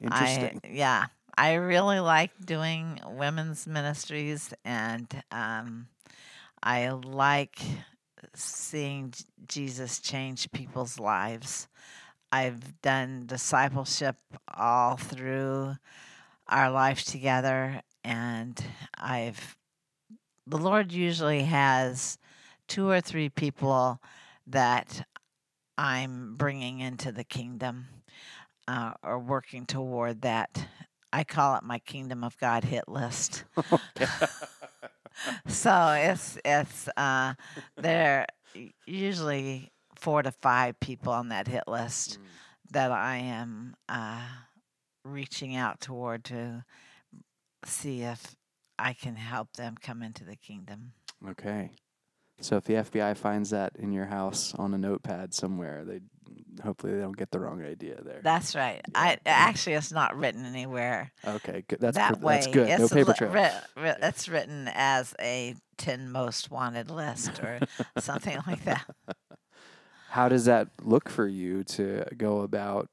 Interesting. 0.01 0.61
I 0.65 0.69
yeah, 0.69 1.07
I 1.37 1.55
really 1.55 2.01
like 2.01 2.31
doing 2.45 3.01
women's 3.07 3.67
ministries, 3.67 4.53
and 4.65 5.07
um, 5.31 5.89
I 6.63 6.89
like 6.91 7.59
seeing 8.35 9.13
Jesus 9.47 9.99
change 9.99 10.51
people's 10.53 10.99
lives. 10.99 11.69
I've 12.31 12.81
done 12.81 13.25
discipleship 13.27 14.17
all 14.55 14.97
through 14.97 15.75
our 16.49 16.71
life 16.71 17.05
together, 17.05 17.83
and 18.05 18.63
I've 18.97 19.57
the 20.47 20.59
Lord 20.59 20.93
usually 20.93 21.43
has 21.43 22.19
two 22.69 22.89
or 22.89 23.01
three 23.01 23.29
people 23.29 24.01
that 24.47 25.07
I'm 25.79 26.35
bringing 26.37 26.81
into 26.81 27.13
the 27.13 27.25
kingdom 27.25 27.87
uh, 28.69 28.93
or 29.03 29.19
working 29.19 29.67
toward 29.67 30.23
that. 30.23 30.67
I 31.13 31.25
call 31.25 31.57
it 31.57 31.63
my 31.63 31.79
kingdom 31.79 32.25
of 32.25 32.39
God 32.39 32.65
hit 32.65 32.89
list. 32.89 33.45
so 35.47 35.95
it's 35.99 36.39
it's 36.45 36.89
uh, 36.97 37.35
there 37.77 38.27
usually 38.87 39.71
four 39.97 40.23
to 40.23 40.33
five 40.33 40.79
people 40.81 41.13
on 41.13 41.29
that 41.29 41.47
hit 41.47 41.65
list 41.69 42.19
that 42.71 42.91
I 42.91 43.17
am 43.17 43.75
uh, 43.89 44.27
reaching 45.05 45.55
out 45.55 45.81
toward 45.81 46.25
to 46.25 46.65
see 47.65 48.03
if 48.03 48.35
I 48.83 48.93
can 48.95 49.17
help 49.17 49.53
them 49.55 49.77
come 49.81 50.03
into 50.03 50.25
the 50.25 50.37
kingdom. 50.37 50.93
Okay. 51.29 51.71
So 52.41 52.57
if 52.57 52.65
the 52.65 52.75
FBI 52.75 53.17
finds 53.17 53.51
that 53.51 53.73
in 53.79 53.93
your 53.93 54.07
house 54.07 54.55
on 54.57 54.75
a 54.75 54.79
notepad 54.79 55.33
somewhere, 55.33 55.85
they 55.85 56.01
hopefully 56.65 56.95
they 56.95 57.01
don't 57.01 57.17
get 57.17 57.31
the 57.31 57.39
wrong 57.39 57.63
idea 57.63 58.03
there. 58.03 58.21
That's 58.23 58.57
right. 58.57 58.81
I 58.95 59.19
actually 59.27 59.75
it's 59.75 59.93
not 59.93 60.17
written 60.17 60.45
anywhere 60.45 61.13
okay, 61.25 61.63
good. 61.69 61.79
That's 61.81 61.97
that 61.97 62.19
pr- 62.19 62.25
way. 62.27 62.35
that's 62.37 62.47
good. 62.49 62.69
No 62.69 62.85
It's 62.85 62.93
paper 62.93 63.11
li- 63.11 63.15
trail. 63.17 63.31
writ- 63.31 63.63
writ- 63.77 63.99
it's 64.03 64.29
written 64.29 64.69
as 64.75 65.15
a 65.21 65.55
ten 65.79 66.11
most 66.11 66.51
wanted 66.51 66.91
list 66.91 67.39
or 67.41 67.61
something 67.99 68.39
like 68.47 68.65
that. 68.73 68.87
How 70.09 70.29
does 70.29 70.47
that 70.47 70.69
look 70.83 71.09
for 71.09 71.27
you 71.29 71.63
to 71.65 72.05
go 72.17 72.41
about 72.41 72.89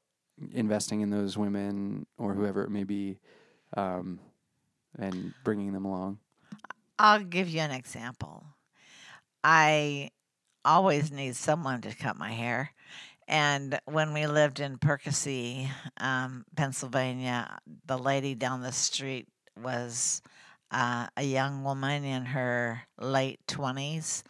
investing 0.52 1.00
in 1.00 1.10
those 1.10 1.36
women 1.36 2.06
or 2.18 2.34
whoever 2.34 2.62
it 2.64 2.70
may 2.70 2.84
be, 2.84 3.18
um, 3.76 4.20
and 5.00 5.32
bringing 5.44 5.72
them 5.72 5.84
along? 5.84 6.18
I'll 6.98 7.24
give 7.24 7.48
you 7.48 7.60
an 7.60 7.70
example. 7.70 8.44
I 9.42 10.10
always 10.64 11.10
need 11.10 11.36
someone 11.36 11.80
to 11.82 11.94
cut 11.94 12.16
my 12.16 12.32
hair. 12.32 12.72
And 13.26 13.78
when 13.84 14.12
we 14.12 14.26
lived 14.26 14.60
in 14.60 14.78
Percy, 14.78 15.70
um, 15.98 16.44
Pennsylvania, 16.56 17.58
the 17.86 17.96
lady 17.96 18.34
down 18.34 18.60
the 18.60 18.72
street 18.72 19.28
was 19.56 20.20
uh, 20.70 21.06
a 21.16 21.22
young 21.22 21.62
woman 21.62 22.04
in 22.04 22.24
her 22.26 22.82
late 22.98 23.40
20s 23.46 24.22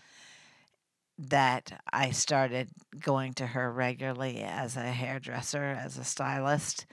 that 1.18 1.80
I 1.92 2.10
started 2.10 2.68
going 2.98 3.34
to 3.34 3.46
her 3.46 3.70
regularly 3.70 4.38
as 4.38 4.76
a 4.76 4.82
hairdresser, 4.82 5.64
as 5.64 5.98
a 5.98 6.04
stylist. 6.04 6.86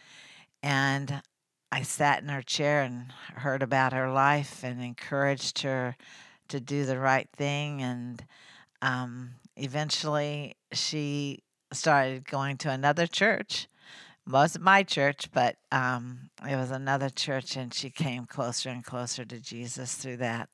And 0.61 1.21
I 1.71 1.81
sat 1.81 2.21
in 2.21 2.29
her 2.29 2.41
chair 2.41 2.81
and 2.81 3.11
heard 3.35 3.61
about 3.61 3.93
her 3.93 4.11
life 4.11 4.63
and 4.63 4.81
encouraged 4.81 5.61
her 5.63 5.95
to 6.47 6.59
do 6.59 6.85
the 6.85 6.99
right 6.99 7.27
thing. 7.35 7.81
And 7.81 8.23
um, 8.81 9.31
eventually 9.55 10.55
she 10.71 11.43
started 11.73 12.27
going 12.27 12.57
to 12.57 12.69
another 12.69 13.07
church. 13.07 13.67
Wasn't 14.29 14.63
my 14.63 14.83
church, 14.83 15.29
but 15.33 15.55
um, 15.71 16.29
it 16.49 16.55
was 16.57 16.71
another 16.71 17.09
church, 17.09 17.55
and 17.55 17.73
she 17.73 17.89
came 17.89 18.25
closer 18.25 18.69
and 18.69 18.83
closer 18.83 19.23
to 19.23 19.39
Jesus 19.39 19.95
through 19.95 20.17
that. 20.17 20.49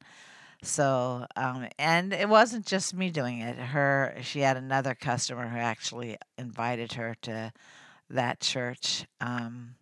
So, 0.61 1.25
um, 1.35 1.67
and 1.79 2.13
it 2.13 2.29
wasn't 2.29 2.65
just 2.65 2.93
me 2.93 3.09
doing 3.09 3.39
it. 3.39 3.57
Her, 3.57 4.15
she 4.21 4.41
had 4.41 4.57
another 4.57 4.93
customer 4.93 5.47
who 5.47 5.57
actually 5.57 6.17
invited 6.37 6.93
her 6.93 7.15
to 7.23 7.51
that 8.09 8.39
church. 8.39 9.05
Um, 9.19 9.75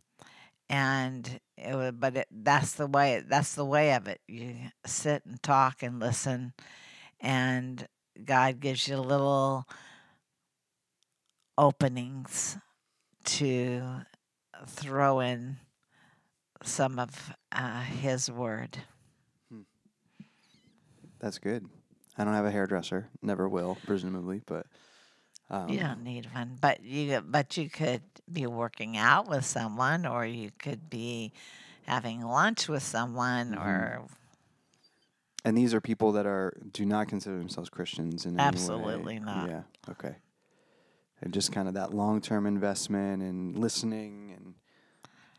and 0.72 1.40
it 1.58 1.76
was, 1.76 1.92
but 1.92 2.16
it, 2.16 2.28
that's 2.32 2.74
the 2.74 2.88
way 2.88 3.22
that's 3.28 3.54
the 3.56 3.66
way 3.66 3.94
of 3.94 4.08
it 4.08 4.22
you 4.28 4.56
sit 4.86 5.24
and 5.26 5.44
talk 5.44 5.84
and 5.84 6.00
listen 6.00 6.54
and 7.20 7.88
god 8.24 8.60
gives 8.60 8.88
you 8.88 8.98
little 8.98 9.66
openings 11.58 12.58
to 13.26 13.82
throw 14.66 15.20
in 15.20 15.58
some 16.64 16.98
of 16.98 17.34
uh, 17.52 17.82
his 17.82 18.32
word 18.32 18.78
That's 21.20 21.38
good. 21.38 21.68
I 22.18 22.24
don't 22.24 22.34
have 22.34 22.46
a 22.46 22.52
hairdresser. 22.52 23.08
Never 23.22 23.48
will, 23.48 23.78
presumably, 23.86 24.42
but 24.48 24.66
um, 25.52 25.70
you 25.70 25.80
don't 25.80 26.04
need 26.04 26.28
one 26.34 26.58
but 26.60 26.84
you 26.84 27.22
but 27.22 27.56
you 27.58 27.70
could 27.70 28.02
be 28.32 28.48
working 28.48 28.98
out 28.98 29.28
with 29.28 29.46
someone 29.46 30.06
or 30.08 30.26
you 30.26 30.50
could 30.58 30.90
be 30.90 31.32
having 31.84 32.22
lunch 32.22 32.68
with 32.68 32.82
someone 32.84 33.52
Mhm. 33.54 33.62
or 33.62 34.02
And 35.44 35.58
these 35.58 35.74
are 35.74 35.82
people 35.82 36.12
that 36.14 36.26
are 36.28 36.54
do 36.72 36.86
not 36.86 37.08
consider 37.08 37.38
themselves 37.38 37.70
Christians 37.70 38.26
in. 38.26 38.40
Absolutely 38.40 39.20
not. 39.20 39.50
Yeah. 39.50 39.64
Okay. 39.90 40.16
And 41.22 41.34
just 41.34 41.52
kind 41.52 41.68
of 41.68 41.74
that 41.76 41.94
long 41.94 42.22
term 42.22 42.46
investment 42.46 43.22
and 43.22 43.58
listening 43.58 44.34
and 44.38 44.54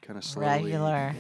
kind 0.03 0.19
of 0.19 0.25
slowly. 0.25 0.65
regular 0.65 1.15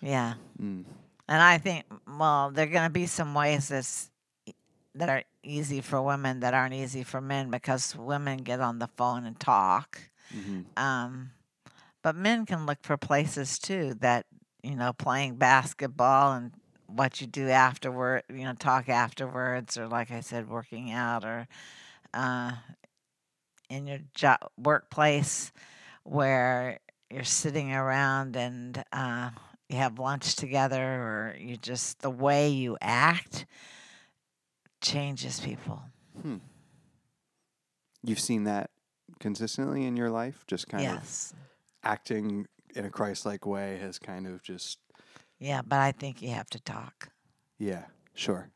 yeah 0.00 0.34
Mm, 0.60 0.84
And 1.28 1.42
I 1.42 1.58
think, 1.58 1.84
well, 2.06 2.50
there 2.52 2.64
are 2.64 2.70
going 2.70 2.84
to 2.86 2.90
be 2.90 3.06
some 3.06 3.34
ways 3.34 3.68
that's 3.68 4.10
that 4.94 5.08
are 5.08 5.24
easy 5.44 5.80
for 5.80 6.02
women 6.02 6.40
that 6.40 6.54
aren't 6.54 6.74
easy 6.74 7.02
for 7.02 7.20
men 7.20 7.50
because 7.50 7.96
women 7.96 8.38
get 8.38 8.60
on 8.60 8.78
the 8.78 8.88
phone 8.96 9.24
and 9.24 9.38
talk. 9.38 10.10
mhm. 10.30 10.64
Um, 10.76 11.30
but 12.02 12.16
men 12.16 12.46
can 12.46 12.66
look 12.66 12.78
for 12.82 12.96
places 12.96 13.58
too 13.58 13.94
that 14.00 14.26
you 14.62 14.74
know 14.76 14.92
playing 14.92 15.36
basketball 15.36 16.32
and 16.34 16.52
what 16.86 17.20
you 17.20 17.26
do 17.26 17.48
afterward, 17.48 18.22
you 18.28 18.44
know, 18.44 18.54
talk 18.54 18.88
afterwards, 18.88 19.76
or 19.78 19.88
like 19.88 20.10
I 20.10 20.20
said, 20.20 20.48
working 20.48 20.90
out, 20.92 21.24
or 21.24 21.48
uh, 22.14 22.52
in 23.68 23.86
your 23.86 23.98
job 24.14 24.38
workplace 24.58 25.52
where 26.04 26.78
you're 27.10 27.24
sitting 27.24 27.72
around 27.72 28.36
and 28.36 28.82
uh, 28.92 29.30
you 29.68 29.76
have 29.76 29.98
lunch 29.98 30.36
together, 30.36 30.82
or 30.82 31.36
you 31.38 31.56
just 31.56 32.00
the 32.00 32.10
way 32.10 32.48
you 32.50 32.76
act 32.80 33.46
changes 34.84 35.40
people. 35.40 35.82
Hmm. 36.20 36.36
You've 38.02 38.20
seen 38.20 38.44
that 38.44 38.70
consistently 39.18 39.84
in 39.84 39.96
your 39.96 40.10
life, 40.10 40.44
just 40.46 40.68
kind 40.68 40.86
of 40.86 41.32
acting 41.82 42.46
in 42.74 42.84
a 42.84 42.90
Christ-like 42.90 43.46
way 43.46 43.78
has 43.78 43.98
kind 43.98 44.26
of 44.26 44.42
just 44.42 44.78
yeah, 45.38 45.62
but 45.62 45.78
I 45.80 45.92
think 45.92 46.22
you 46.22 46.30
have 46.30 46.48
to 46.50 46.60
talk. 46.60 47.08
yeah, 47.58 47.84
sure. 48.14 48.50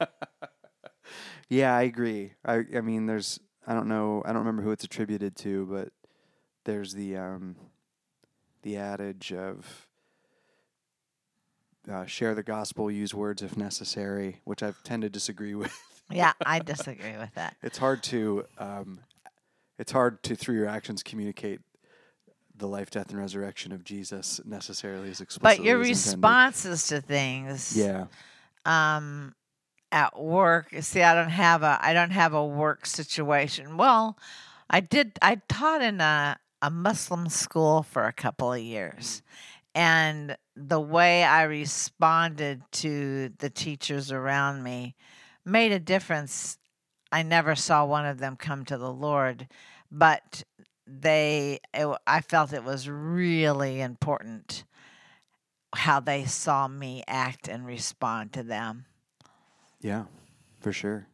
yeah, 1.48 1.74
I 1.76 1.82
agree. 1.82 2.32
I 2.44 2.64
I 2.74 2.80
mean, 2.80 3.06
there's 3.06 3.40
I 3.66 3.74
don't 3.74 3.88
know, 3.88 4.22
I 4.24 4.28
don't 4.28 4.38
remember 4.38 4.62
who 4.62 4.70
it's 4.70 4.84
attributed 4.84 5.36
to, 5.38 5.66
but 5.66 5.88
there's 6.64 6.94
the 6.94 7.16
um 7.16 7.56
the 8.62 8.76
adage 8.76 9.32
of 9.32 9.87
uh, 11.90 12.06
share 12.06 12.34
the 12.34 12.42
gospel, 12.42 12.90
use 12.90 13.14
words 13.14 13.42
if 13.42 13.56
necessary, 13.56 14.40
which 14.44 14.62
I 14.62 14.72
tend 14.84 15.02
to 15.02 15.10
disagree 15.10 15.54
with. 15.54 15.72
Yeah, 16.10 16.32
I 16.44 16.60
disagree 16.60 17.16
with 17.18 17.34
that. 17.34 17.56
It's 17.62 17.78
hard 17.78 18.02
to 18.04 18.44
um, 18.58 19.00
it's 19.78 19.92
hard 19.92 20.22
to 20.24 20.34
through 20.34 20.56
your 20.56 20.66
actions 20.66 21.02
communicate 21.02 21.60
the 22.56 22.66
life, 22.66 22.90
death, 22.90 23.10
and 23.10 23.18
resurrection 23.18 23.72
of 23.72 23.84
Jesus 23.84 24.40
necessarily 24.44 25.10
as 25.10 25.20
explicitly. 25.20 25.58
But 25.58 25.64
your 25.64 25.80
as 25.80 25.88
intended. 25.88 26.06
responses 26.06 26.86
to 26.88 27.00
things, 27.00 27.76
yeah, 27.76 28.06
um, 28.64 29.34
at 29.92 30.18
work. 30.18 30.74
See, 30.80 31.02
I 31.02 31.14
don't 31.14 31.30
have 31.30 31.62
a 31.62 31.78
I 31.80 31.92
don't 31.92 32.10
have 32.10 32.34
a 32.34 32.44
work 32.44 32.86
situation. 32.86 33.76
Well, 33.76 34.18
I 34.70 34.80
did. 34.80 35.18
I 35.22 35.40
taught 35.48 35.82
in 35.82 36.00
a 36.00 36.38
a 36.62 36.70
Muslim 36.70 37.28
school 37.28 37.82
for 37.82 38.04
a 38.04 38.12
couple 38.12 38.52
of 38.52 38.60
years, 38.60 39.22
and 39.74 40.36
the 40.58 40.80
way 40.80 41.22
I 41.22 41.44
responded 41.44 42.62
to 42.72 43.30
the 43.38 43.48
teachers 43.48 44.10
around 44.10 44.64
me 44.64 44.96
made 45.44 45.70
a 45.70 45.78
difference. 45.78 46.58
I 47.12 47.22
never 47.22 47.54
saw 47.54 47.86
one 47.86 48.04
of 48.04 48.18
them 48.18 48.36
come 48.36 48.64
to 48.66 48.76
the 48.76 48.92
Lord, 48.92 49.46
but 49.90 50.42
they. 50.86 51.60
It, 51.72 51.88
I 52.06 52.20
felt 52.20 52.52
it 52.52 52.64
was 52.64 52.88
really 52.88 53.80
important 53.80 54.64
how 55.74 56.00
they 56.00 56.24
saw 56.24 56.66
me 56.66 57.04
act 57.06 57.46
and 57.46 57.64
respond 57.64 58.32
to 58.32 58.42
them. 58.42 58.86
Yeah, 59.80 60.04
for 60.60 60.72
sure. 60.72 61.06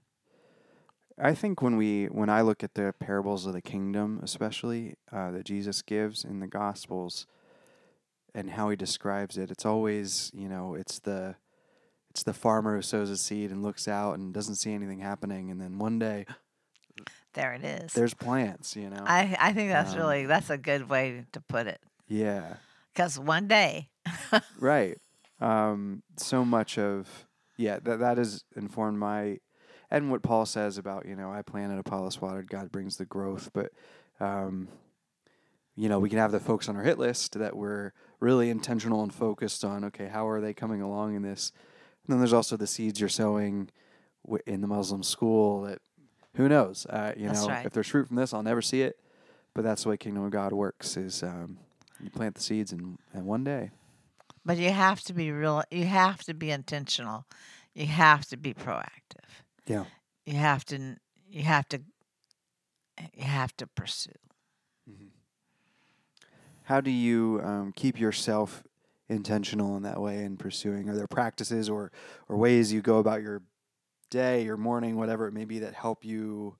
I 1.18 1.34
think 1.34 1.60
when 1.60 1.76
we 1.76 2.06
when 2.06 2.30
I 2.30 2.40
look 2.40 2.64
at 2.64 2.74
the 2.74 2.94
parables 2.98 3.46
of 3.46 3.52
the 3.52 3.62
kingdom, 3.62 4.20
especially 4.22 4.96
uh, 5.12 5.30
that 5.32 5.44
Jesus 5.44 5.82
gives 5.82 6.24
in 6.24 6.40
the 6.40 6.46
Gospels, 6.46 7.26
and 8.34 8.50
how 8.50 8.68
he 8.70 8.76
describes 8.76 9.38
it, 9.38 9.50
it's 9.50 9.64
always 9.66 10.30
you 10.34 10.48
know 10.48 10.74
it's 10.74 10.98
the 11.00 11.36
it's 12.10 12.22
the 12.22 12.32
farmer 12.34 12.76
who 12.76 12.82
sows 12.82 13.10
a 13.10 13.16
seed 13.16 13.50
and 13.50 13.62
looks 13.62 13.88
out 13.88 14.16
and 14.18 14.32
doesn't 14.34 14.54
see 14.56 14.72
anything 14.72 15.00
happening, 15.00 15.50
and 15.50 15.60
then 15.60 15.78
one 15.78 15.98
day 15.98 16.26
There 17.34 17.52
it 17.54 17.64
is. 17.64 17.92
there's 17.92 18.14
plants. 18.14 18.76
You 18.76 18.90
know. 18.90 19.04
I 19.06 19.36
I 19.40 19.52
think 19.52 19.70
that's 19.70 19.92
Um, 19.92 19.98
really 19.98 20.26
that's 20.26 20.50
a 20.50 20.58
good 20.58 20.88
way 20.88 21.26
to 21.32 21.40
put 21.40 21.66
it. 21.66 21.80
yeah. 22.08 22.56
Because 22.92 23.18
one 23.18 23.48
day, 23.48 23.88
Right. 24.60 24.98
Um, 25.40 26.02
so 26.16 26.44
much 26.44 26.78
of 26.78 27.26
yeah 27.56 27.78
that 27.82 27.98
that 27.98 28.18
has 28.18 28.44
informed 28.56 28.98
my 28.98 29.38
and 29.90 30.10
what 30.10 30.22
Paul 30.22 30.46
says 30.46 30.78
about 30.78 31.06
you 31.06 31.16
know 31.16 31.32
I 31.32 31.42
planted 31.42 31.78
Apollos 31.78 32.20
watered 32.20 32.48
God 32.48 32.70
brings 32.70 32.96
the 32.96 33.04
growth 33.04 33.50
but 33.52 33.72
um, 34.20 34.68
you 35.74 35.88
know 35.88 35.98
we 35.98 36.08
can 36.08 36.18
have 36.20 36.30
the 36.32 36.38
folks 36.40 36.68
on 36.68 36.76
our 36.76 36.84
hit 36.84 36.98
list 37.00 37.36
that 37.38 37.56
we're 37.56 37.92
really 38.24 38.50
intentional 38.50 39.02
and 39.02 39.14
focused 39.14 39.64
on 39.64 39.84
okay 39.84 40.08
how 40.08 40.26
are 40.26 40.40
they 40.40 40.52
coming 40.54 40.80
along 40.80 41.14
in 41.14 41.22
this 41.22 41.52
and 42.06 42.12
then 42.12 42.18
there's 42.18 42.32
also 42.32 42.56
the 42.56 42.66
seeds 42.66 42.98
you're 43.00 43.08
sowing 43.08 43.68
w- 44.24 44.42
in 44.46 44.60
the 44.60 44.66
Muslim 44.66 45.02
school 45.02 45.62
that 45.62 45.78
who 46.36 46.48
knows 46.48 46.86
uh, 46.86 47.12
you 47.16 47.26
That's 47.28 47.42
know 47.42 47.48
right. 47.48 47.66
if 47.66 47.72
there's 47.72 47.88
fruit 47.88 48.08
from 48.08 48.16
this 48.16 48.32
I'll 48.34 48.42
never 48.42 48.62
see 48.62 48.82
it 48.82 48.98
but 49.54 49.62
that's 49.62 49.84
the 49.84 49.90
way 49.90 49.96
kingdom 49.96 50.24
of 50.24 50.30
God 50.30 50.52
works 50.52 50.96
is 50.96 51.22
um, 51.22 51.58
you 52.02 52.10
plant 52.10 52.34
the 52.34 52.40
seeds 52.42 52.72
and, 52.72 52.98
and 53.12 53.26
one 53.26 53.44
day 53.44 53.70
but 54.46 54.58
you 54.58 54.70
have 54.70 55.00
to 55.04 55.14
be 55.14 55.30
real. 55.32 55.62
You 55.70 55.86
have 55.86 56.22
to 56.24 56.34
be 56.34 56.50
intentional. 56.50 57.24
You 57.74 57.86
have 57.86 58.26
to 58.26 58.36
be 58.36 58.52
proactive. 58.52 59.30
yeah 59.66 59.84
You 60.26 60.34
have 60.34 60.64
to. 60.66 60.96
You 61.30 61.44
have 61.44 61.66
to. 61.70 61.80
You 63.14 63.24
have 63.24 63.56
to 63.56 63.66
pursue. 63.66 64.10
How 66.64 66.80
do 66.80 66.90
you 66.90 67.40
um, 67.44 67.72
keep 67.72 68.00
yourself 68.00 68.64
intentional 69.08 69.76
in 69.76 69.82
that 69.82 70.00
way 70.00 70.24
in 70.24 70.38
pursuing? 70.38 70.88
Are 70.88 70.96
there 70.96 71.06
practices 71.06 71.68
or, 71.68 71.92
or 72.28 72.36
ways 72.36 72.72
you 72.72 72.80
go 72.80 72.98
about 72.98 73.22
your 73.22 73.42
day, 74.08 74.42
your 74.42 74.56
morning, 74.56 74.96
whatever 74.96 75.26
it 75.26 75.32
may 75.32 75.44
be, 75.44 75.58
that 75.58 75.74
help 75.74 76.04
you 76.04 76.56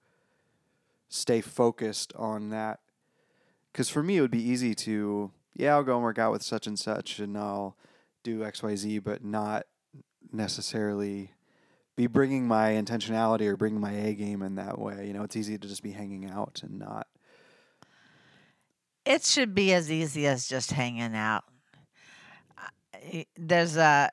stay 1.08 1.40
focused 1.40 2.12
on 2.16 2.50
that? 2.50 2.80
Because 3.72 3.88
for 3.88 4.02
me, 4.02 4.18
it 4.18 4.20
would 4.20 4.30
be 4.30 4.42
easy 4.42 4.74
to, 4.74 5.30
yeah, 5.54 5.74
I'll 5.74 5.82
go 5.82 5.94
and 5.94 6.02
work 6.02 6.18
out 6.18 6.32
with 6.32 6.42
such 6.42 6.66
and 6.66 6.78
such 6.78 7.18
and 7.18 7.36
I'll 7.36 7.76
do 8.22 8.44
X, 8.44 8.62
Y, 8.62 8.76
Z, 8.76 8.98
but 8.98 9.24
not 9.24 9.64
necessarily 10.30 11.32
be 11.96 12.06
bringing 12.06 12.46
my 12.46 12.72
intentionality 12.72 13.46
or 13.46 13.56
bringing 13.56 13.80
my 13.80 13.92
A 13.92 14.14
game 14.14 14.42
in 14.42 14.56
that 14.56 14.78
way. 14.78 15.06
You 15.06 15.14
know, 15.14 15.22
it's 15.22 15.36
easy 15.36 15.56
to 15.56 15.66
just 15.66 15.82
be 15.82 15.92
hanging 15.92 16.28
out 16.28 16.60
and 16.62 16.78
not. 16.78 17.06
It 19.04 19.24
should 19.24 19.54
be 19.54 19.72
as 19.74 19.90
easy 19.90 20.26
as 20.26 20.48
just 20.48 20.72
hanging 20.72 21.14
out. 21.14 21.44
There's 23.36 23.76
a. 23.76 24.10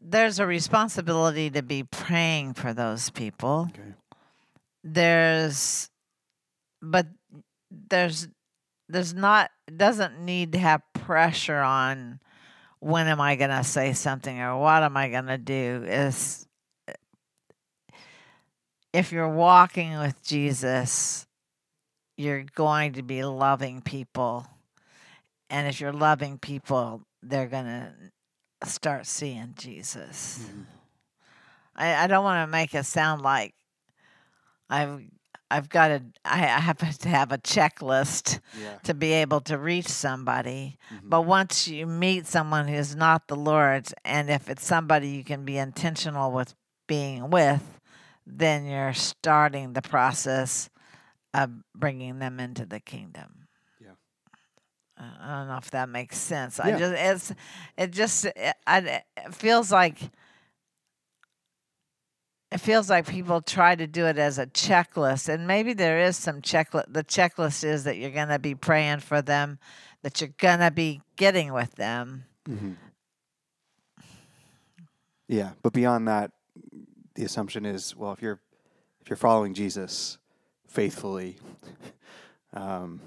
There's 0.00 0.38
a 0.40 0.46
responsibility 0.46 1.48
to 1.50 1.62
be 1.62 1.84
praying 1.84 2.54
for 2.54 2.74
those 2.74 3.10
people. 3.10 3.68
Okay. 3.72 3.94
there's 4.84 5.90
but 6.80 7.06
there's 7.70 8.28
there's 8.88 9.14
not 9.14 9.50
doesn't 9.74 10.18
need 10.20 10.52
to 10.52 10.58
have 10.58 10.82
pressure 10.94 11.58
on 11.60 12.20
when 12.80 13.06
am 13.06 13.20
i 13.20 13.36
going 13.36 13.50
to 13.50 13.64
say 13.64 13.92
something 13.92 14.40
or 14.40 14.58
what 14.58 14.82
am 14.82 14.96
i 14.96 15.08
going 15.08 15.26
to 15.26 15.38
do 15.38 15.84
is 15.86 16.46
if 18.92 19.12
you're 19.12 19.28
walking 19.28 19.98
with 19.98 20.22
jesus 20.22 21.26
you're 22.16 22.44
going 22.54 22.92
to 22.92 23.02
be 23.02 23.24
loving 23.24 23.80
people 23.80 24.46
and 25.50 25.66
if 25.66 25.80
you're 25.80 25.92
loving 25.92 26.38
people 26.38 27.02
they're 27.22 27.46
going 27.48 27.64
to 27.66 28.68
start 28.68 29.06
seeing 29.06 29.54
jesus 29.56 30.40
I, 31.74 32.04
I 32.04 32.06
don't 32.06 32.22
want 32.24 32.46
to 32.46 32.50
make 32.52 32.74
it 32.74 32.84
sound 32.84 33.22
like 33.22 33.54
I've 34.68 35.00
I've 35.50 35.68
got 35.68 35.88
to 35.88 36.02
I 36.24 36.40
I 36.44 36.60
have 36.60 36.78
to 36.98 37.08
have 37.08 37.32
a 37.32 37.38
checklist 37.38 38.40
Yeah. 38.58 38.78
to 38.84 38.94
be 38.94 39.12
able 39.12 39.40
to 39.42 39.58
reach 39.58 39.88
somebody. 39.88 40.78
Mhm. 40.90 41.00
But 41.10 41.22
once 41.22 41.68
you 41.68 41.86
meet 41.86 42.26
someone 42.26 42.68
who's 42.68 42.94
not 42.96 43.28
the 43.28 43.36
Lord's, 43.36 43.92
and 44.04 44.30
if 44.30 44.48
it's 44.48 44.64
somebody 44.64 45.08
you 45.08 45.24
can 45.24 45.44
be 45.44 45.58
intentional 45.58 46.30
with 46.32 46.54
being 46.86 47.28
with, 47.30 47.71
then 48.26 48.64
you're 48.66 48.94
starting 48.94 49.72
the 49.72 49.82
process 49.82 50.70
of 51.34 51.50
bringing 51.74 52.18
them 52.18 52.38
into 52.40 52.66
the 52.66 52.80
kingdom. 52.80 53.48
Yeah. 53.80 53.92
I 54.98 55.38
don't 55.38 55.48
know 55.48 55.56
if 55.56 55.70
that 55.70 55.88
makes 55.88 56.18
sense. 56.18 56.60
Yeah. 56.62 56.76
I 56.76 56.78
just 56.78 56.94
it's 56.94 57.34
it 57.76 57.90
just 57.90 58.24
it, 58.26 58.56
I, 58.66 59.02
it 59.16 59.34
feels 59.34 59.72
like 59.72 59.98
it 62.50 62.58
feels 62.58 62.90
like 62.90 63.08
people 63.08 63.40
try 63.40 63.74
to 63.74 63.86
do 63.86 64.06
it 64.06 64.18
as 64.18 64.38
a 64.38 64.46
checklist 64.46 65.28
and 65.28 65.46
maybe 65.46 65.72
there 65.72 66.00
is 66.00 66.16
some 66.16 66.42
checklist 66.42 66.92
the 66.92 67.02
checklist 67.02 67.64
is 67.64 67.84
that 67.84 67.96
you're 67.96 68.10
going 68.10 68.28
to 68.28 68.38
be 68.38 68.54
praying 68.54 69.00
for 69.00 69.22
them 69.22 69.58
that 70.02 70.20
you're 70.20 70.34
going 70.36 70.58
to 70.60 70.70
be 70.70 71.00
getting 71.16 71.52
with 71.54 71.74
them 71.76 72.24
hmm 72.46 72.72
Yeah, 75.28 75.52
but 75.62 75.72
beyond 75.72 76.08
that, 76.08 76.30
the 77.14 77.24
assumption 77.24 77.64
is 77.66 77.94
well, 77.96 78.12
if 78.12 78.22
you're 78.22 78.40
if 79.00 79.10
you're 79.10 79.16
following 79.16 79.54
Jesus 79.54 80.18
faithfully, 80.66 81.36
um, 82.54 83.00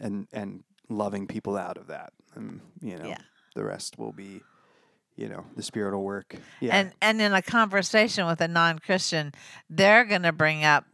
and 0.00 0.26
and 0.32 0.64
loving 0.88 1.26
people 1.26 1.56
out 1.56 1.76
of 1.78 1.88
that, 1.88 2.12
and 2.34 2.60
you 2.80 2.96
know, 2.98 3.08
Yeah. 3.08 3.18
the 3.54 3.64
rest 3.64 3.98
will 3.98 4.12
be, 4.12 4.42
you 5.16 5.28
know, 5.28 5.44
the 5.56 5.62
spirit 5.62 5.94
will 5.94 6.04
work. 6.04 6.36
Yeah, 6.60 6.76
and 6.76 6.92
and 7.00 7.20
in 7.20 7.32
a 7.32 7.42
conversation 7.42 8.26
with 8.26 8.40
a 8.40 8.48
non-christian 8.48 9.32
they're 9.70 10.04
going 10.04 10.22
to 10.22 10.32
bring 10.32 10.64
up 10.64 10.84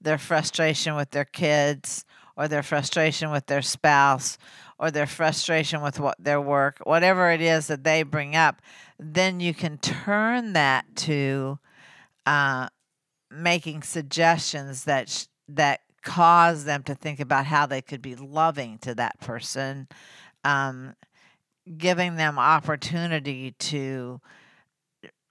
their 0.00 0.18
frustration 0.18 0.96
with 0.96 1.10
their 1.10 1.24
kids 1.24 2.04
or 2.42 2.48
their 2.48 2.62
frustration 2.62 3.30
with 3.30 3.46
their 3.46 3.62
spouse 3.62 4.36
or 4.78 4.90
their 4.90 5.06
frustration 5.06 5.80
with 5.80 6.00
what 6.00 6.16
their 6.18 6.40
work 6.40 6.78
whatever 6.84 7.30
it 7.30 7.40
is 7.40 7.68
that 7.68 7.84
they 7.84 8.02
bring 8.02 8.34
up 8.34 8.60
then 8.98 9.38
you 9.38 9.54
can 9.54 9.78
turn 9.78 10.52
that 10.52 10.84
to 10.96 11.58
uh, 12.26 12.68
making 13.30 13.82
suggestions 13.82 14.84
that 14.84 15.08
sh- 15.08 15.26
that 15.48 15.80
cause 16.02 16.64
them 16.64 16.82
to 16.82 16.96
think 16.96 17.20
about 17.20 17.46
how 17.46 17.64
they 17.64 17.80
could 17.80 18.02
be 18.02 18.16
loving 18.16 18.76
to 18.78 18.92
that 18.92 19.20
person 19.20 19.86
um, 20.44 20.94
giving 21.78 22.16
them 22.16 22.40
opportunity 22.40 23.52
to 23.52 24.20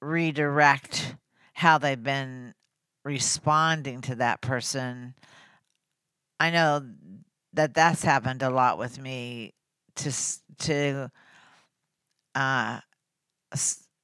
redirect 0.01 1.15
how 1.53 1.77
they've 1.77 2.01
been 2.01 2.53
responding 3.03 4.01
to 4.01 4.15
that 4.15 4.41
person. 4.41 5.15
I 6.41 6.49
know 6.49 6.81
that 7.53 7.75
that's 7.75 8.03
happened 8.03 8.41
a 8.41 8.49
lot 8.49 8.79
with 8.79 8.97
me 8.97 9.53
to 9.97 10.11
to 10.61 11.11
uh 12.33 12.79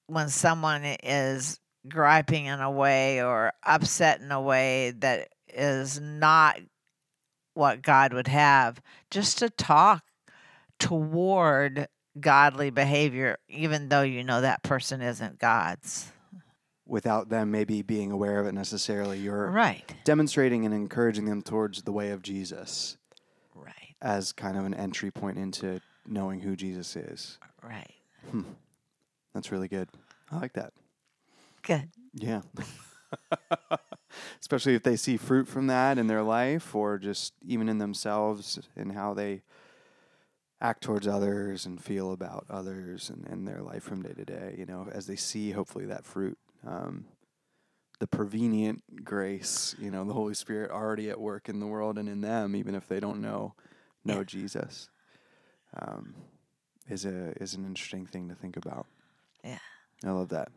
when 0.06 0.30
someone 0.30 0.84
is 1.02 1.60
griping 1.90 2.46
in 2.46 2.60
a 2.60 2.70
way 2.70 3.24
or 3.24 3.54
upset 3.66 4.22
in 4.22 4.32
a 4.32 4.40
way 4.40 4.94
that 5.00 5.30
is 5.52 6.00
not 6.00 6.60
what 7.56 7.82
God 7.82 8.14
would 8.14 8.28
have 8.28 8.80
just 9.10 9.40
to 9.40 9.50
talk 9.50 10.04
toward 10.80 11.88
godly 12.20 12.70
behavior 12.70 13.38
even 13.50 13.90
though 13.90 14.04
you 14.04 14.24
know 14.24 14.42
that 14.42 14.62
person 14.62 15.02
isn't 15.02 15.40
God's. 15.40 16.12
Without 16.88 17.30
them 17.30 17.52
maybe 17.52 17.82
being 17.82 18.12
aware 18.12 18.40
of 18.40 18.48
it 18.48 18.54
necessarily, 18.54 19.20
you're 19.20 19.52
Right. 19.52 19.94
demonstrating 20.04 20.66
and 20.66 20.74
encouraging 20.74 21.26
them 21.26 21.42
towards 21.42 21.82
the 21.84 21.92
way 21.92 22.12
of 22.12 22.22
Jesus 22.22 22.98
Right. 23.56 23.96
as 24.02 24.32
kind 24.32 24.58
of 24.58 24.66
an 24.66 24.74
entry 24.74 25.12
point 25.12 25.38
into 25.38 25.82
knowing 26.06 26.40
who 26.42 26.56
Jesus 26.56 26.96
is. 26.96 27.38
Right. 27.62 27.94
Hmm. 28.32 28.44
That's 29.34 29.52
really 29.52 29.68
good. 29.68 29.90
I 30.32 30.38
like 30.40 30.54
that. 30.54 30.74
Good. 31.62 31.90
Yeah. 32.14 32.42
Especially 34.40 34.74
if 34.76 34.84
they 34.84 34.96
see 34.96 35.18
fruit 35.18 35.48
from 35.48 35.68
that 35.68 35.98
in 35.98 36.08
their 36.08 36.24
life 36.24 36.74
or 36.74 36.98
just 36.98 37.34
even 37.46 37.70
in 37.70 37.78
themselves 37.78 38.60
and 38.76 38.94
how 38.94 39.14
they 39.14 39.42
act 40.60 40.82
towards 40.82 41.08
others 41.08 41.66
and 41.66 41.84
feel 41.84 42.12
about 42.12 42.46
others 42.50 43.10
and, 43.10 43.28
and 43.28 43.48
their 43.48 43.62
life 43.62 43.84
from 43.84 44.02
day 44.02 44.14
to 44.14 44.26
day, 44.26 44.56
you 44.58 44.66
know, 44.66 44.88
as 44.92 45.06
they 45.06 45.16
see 45.16 45.52
hopefully 45.52 45.86
that 45.86 46.04
fruit. 46.06 46.38
Um, 46.68 47.06
the 48.00 48.08
prevenient 48.08 49.04
grace, 49.04 49.76
you 49.80 49.90
know, 49.90 50.04
the 50.04 50.14
Holy 50.14 50.34
Spirit 50.36 50.70
already 50.70 51.10
at 51.10 51.20
work 51.20 51.50
in 51.50 51.60
the 51.60 51.66
world 51.66 51.98
and 51.98 52.08
in 52.08 52.22
them, 52.22 52.56
even 52.56 52.76
if 52.76 52.88
they 52.88 53.00
don't 53.00 53.22
know 53.22 53.54
know. 54.06 54.24
Jesus, 54.24 54.90
um, 55.76 56.16
is 56.90 57.06
a 57.06 57.32
is 57.42 57.54
an 57.54 57.66
interesting 57.66 58.06
thing 58.06 58.30
to 58.30 58.36
think 58.36 58.58
about. 58.58 58.86
Yeah. 59.44 59.60
I 60.06 60.12
love 60.12 60.30
that. 60.30 60.50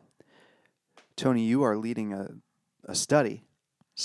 Toni, 1.17 1.43
you 1.43 1.63
are 1.63 1.77
leading 1.77 2.13
a 2.13 2.29
a 2.85 2.95
study 2.95 3.43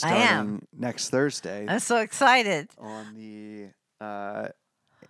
I 0.04 0.16
am. 0.16 0.68
next 0.78 1.10
Thursday 1.10 1.66
I'm 1.68 1.80
so 1.80 1.98
excited. 1.98 2.70
on 2.78 3.16
the 3.16 3.70
uh, 4.04 4.50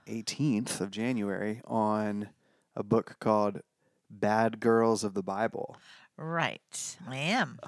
18th 0.08 0.82
of 0.82 0.92
January 0.92 1.62
on 1.66 2.30
a 2.76 2.84
book 2.84 3.16
called 3.20 3.62
Bad 4.10 4.60
Girls 4.60 5.04
of 5.04 5.14
the 5.14 5.24
Bible. 5.24 5.78
Right, 6.18 6.98
I 7.10 7.18
am. 7.18 7.60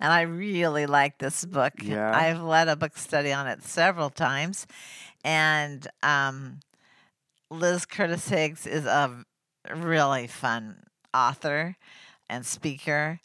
and 0.00 0.12
I 0.12 0.22
really 0.22 0.86
like 0.86 1.18
this 1.18 1.44
book. 1.44 1.74
Yeah. 1.80 2.10
I've 2.14 2.42
led 2.42 2.66
a 2.68 2.74
book 2.74 2.96
study 2.96 3.32
on 3.32 3.46
it 3.46 3.62
several 3.62 4.10
times. 4.10 4.66
And 5.24 5.86
um, 6.02 6.58
Liz 7.50 7.86
Curtis 7.86 8.28
Higgs 8.28 8.66
is 8.66 8.84
a 8.84 9.24
really 9.72 10.26
fun 10.26 10.82
author 11.14 11.76
and 12.28 12.44
speaker. 12.44 13.20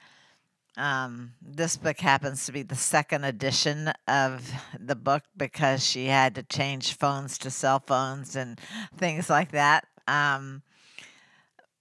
Um, 0.77 1.34
this 1.41 1.75
book 1.75 1.99
happens 1.99 2.45
to 2.45 2.51
be 2.51 2.62
the 2.62 2.75
second 2.75 3.25
edition 3.25 3.91
of 4.08 4.49
the 4.79 4.95
book 4.95 5.23
because 5.36 5.86
she 5.86 6.05
had 6.05 6.36
to 6.36 6.43
change 6.43 6.93
phones 6.93 7.38
to 7.39 7.49
cell 7.49 7.84
phones 7.86 8.36
and 8.36 8.60
things 8.95 9.29
like 9.29 9.51
that. 9.51 9.86
Um, 10.08 10.62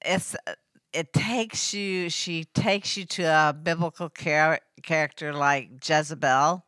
it's 0.04 0.34
it 0.92 1.12
takes 1.12 1.74
you 1.74 2.08
she 2.08 2.44
takes 2.44 2.96
you 2.96 3.04
to 3.04 3.22
a 3.22 3.52
biblical 3.52 4.08
char- 4.10 4.60
character 4.82 5.32
like 5.32 5.70
Jezebel 5.86 6.64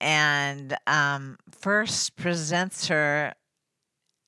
and 0.00 0.76
um, 0.86 1.38
first 1.50 2.16
presents 2.16 2.88
her 2.88 3.34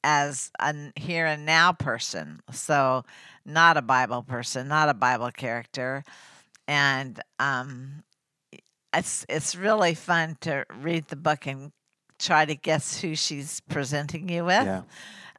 as 0.05 0.51
a 0.61 0.75
here 0.95 1.27
and 1.27 1.45
now 1.45 1.73
person. 1.73 2.41
So 2.53 3.05
not 3.45 3.77
a 3.77 3.83
bible 3.83 4.23
person 4.23 4.69
not 4.69 4.89
a 4.89 4.95
bible 4.95 5.31
character. 5.33 6.05
And 6.69 7.21
um, 7.39 8.05
it's 8.95 9.27
it's 9.29 9.55
really 9.55 9.95
fun 9.95 10.37
to 10.43 10.65
read 10.81 11.09
the 11.09 11.17
book 11.17 11.47
and 11.47 11.73
try 12.19 12.45
to 12.45 12.55
guess 12.55 13.01
who 13.01 13.15
she's 13.15 13.61
presenting 13.69 14.29
you 14.29 14.45
with. 14.45 14.65
Yeah. 14.65 14.83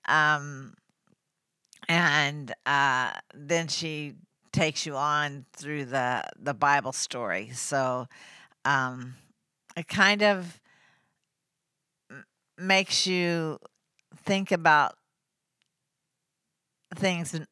um, 0.08 0.76
and 1.88 2.54
uh, 2.66 3.12
then 3.34 3.68
she 3.68 4.16
takes 4.52 4.86
you 4.86 4.96
on 4.96 5.46
through 5.56 5.86
the 5.86 6.24
the 6.40 6.54
Bible 6.54 6.92
story. 6.94 7.50
So 7.54 8.08
um, 8.66 9.16
it 9.76 9.88
kind 9.88 10.22
of 10.24 10.60
makes 12.58 13.06
you 13.06 13.60
think 14.26 14.52
about 14.52 14.94
things 16.96 17.34
in, 17.34 17.46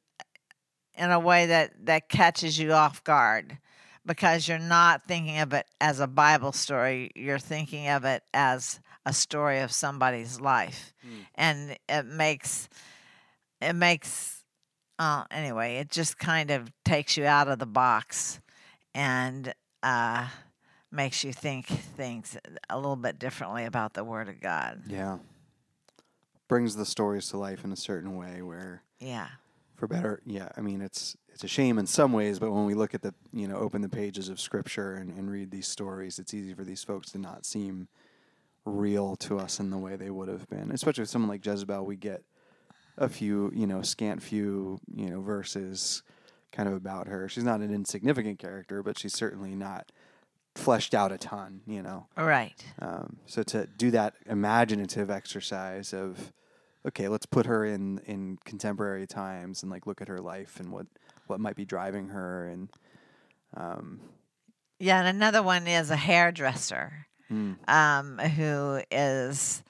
in 0.97 1.11
a 1.11 1.19
way 1.19 1.47
that 1.47 1.85
that 1.85 2.09
catches 2.09 2.57
you 2.57 2.71
off 2.73 3.03
guard 3.03 3.57
because 4.05 4.47
you're 4.47 4.59
not 4.59 5.03
thinking 5.05 5.39
of 5.39 5.53
it 5.53 5.65
as 5.81 5.99
a 5.99 6.07
Bible 6.07 6.51
story. 6.51 7.11
You're 7.15 7.39
thinking 7.39 7.87
of 7.89 8.05
it 8.05 8.23
as 8.33 8.79
a 9.05 9.13
story 9.13 9.59
of 9.59 9.71
somebody's 9.71 10.39
life, 10.39 10.93
Mm. 11.05 11.25
and 11.35 11.77
it 11.87 12.05
makes 12.05 12.67
it 13.65 13.73
makes 13.73 14.43
uh, 14.99 15.23
anyway. 15.31 15.77
It 15.77 15.89
just 15.89 16.17
kind 16.17 16.51
of 16.51 16.71
takes 16.83 17.17
you 17.17 17.25
out 17.25 17.47
of 17.47 17.59
the 17.59 17.65
box 17.65 18.39
and 18.93 19.53
uh, 19.83 20.27
makes 20.91 21.23
you 21.23 21.33
think 21.33 21.67
things 21.67 22.37
a 22.69 22.77
little 22.77 22.95
bit 22.95 23.19
differently 23.19 23.65
about 23.65 23.93
the 23.93 24.03
Word 24.03 24.29
of 24.29 24.39
God. 24.39 24.83
Yeah. 24.87 25.17
Brings 26.47 26.75
the 26.75 26.85
stories 26.85 27.29
to 27.29 27.37
life 27.37 27.65
in 27.65 27.71
a 27.71 27.75
certain 27.75 28.15
way 28.15 28.41
where 28.41 28.83
Yeah, 28.99 29.27
for 29.75 29.87
better 29.87 30.21
yeah, 30.25 30.49
I 30.55 30.61
mean 30.61 30.79
it's 30.79 31.17
it's 31.33 31.43
a 31.43 31.47
shame 31.47 31.79
in 31.79 31.87
some 31.87 32.13
ways, 32.13 32.37
but 32.37 32.51
when 32.51 32.65
we 32.65 32.75
look 32.75 32.93
at 32.93 33.01
the 33.01 33.15
you 33.33 33.47
know, 33.47 33.57
open 33.57 33.81
the 33.81 33.89
pages 33.89 34.29
of 34.29 34.39
scripture 34.39 34.93
and, 34.93 35.09
and 35.17 35.29
read 35.29 35.49
these 35.49 35.67
stories, 35.67 36.19
it's 36.19 36.35
easy 36.35 36.53
for 36.53 36.63
these 36.63 36.83
folks 36.83 37.11
to 37.11 37.17
not 37.17 37.45
seem 37.45 37.87
real 38.63 39.15
to 39.15 39.39
us 39.39 39.59
in 39.59 39.71
the 39.71 39.77
way 39.77 39.95
they 39.95 40.11
would 40.11 40.27
have 40.27 40.47
been. 40.49 40.71
Especially 40.71 41.01
with 41.01 41.09
someone 41.09 41.29
like 41.29 41.43
Jezebel, 41.43 41.83
we 41.83 41.95
get 41.95 42.23
a 42.97 43.09
few, 43.09 43.51
you 43.53 43.67
know, 43.67 43.81
scant 43.81 44.21
few, 44.21 44.79
you 44.93 45.09
know, 45.09 45.21
verses 45.21 46.03
kind 46.51 46.69
of 46.69 46.75
about 46.75 47.07
her. 47.07 47.27
She's 47.27 47.43
not 47.43 47.59
an 47.59 47.73
insignificant 47.73 48.39
character, 48.39 48.81
but 48.81 48.97
she's 48.97 49.13
certainly 49.13 49.55
not 49.55 49.91
fleshed 50.55 50.93
out 50.93 51.11
a 51.11 51.17
ton, 51.17 51.61
you 51.67 51.81
know. 51.81 52.07
right. 52.17 52.63
Um, 52.79 53.17
so 53.25 53.43
to 53.43 53.67
do 53.77 53.91
that 53.91 54.15
imaginative 54.25 55.09
exercise 55.09 55.93
of, 55.93 56.31
okay, 56.87 57.07
let's 57.09 57.25
put 57.25 57.45
her 57.45 57.65
in 57.65 57.99
in 58.05 58.37
contemporary 58.45 59.05
times 59.05 59.63
and 59.63 59.71
like 59.71 59.85
look 59.85 60.01
at 60.01 60.07
her 60.07 60.21
life 60.21 60.59
and 60.59 60.71
what 60.71 60.87
what 61.27 61.39
might 61.39 61.55
be 61.55 61.65
driving 61.65 62.09
her 62.09 62.47
and 62.47 62.69
um, 63.57 63.99
Yeah, 64.79 64.99
and 64.99 65.07
another 65.07 65.43
one 65.43 65.67
is 65.67 65.89
a 65.89 65.95
hairdresser 65.95 67.07
mm, 67.31 67.55
um, 67.69 68.17
who 68.19 68.81
is 68.91 69.63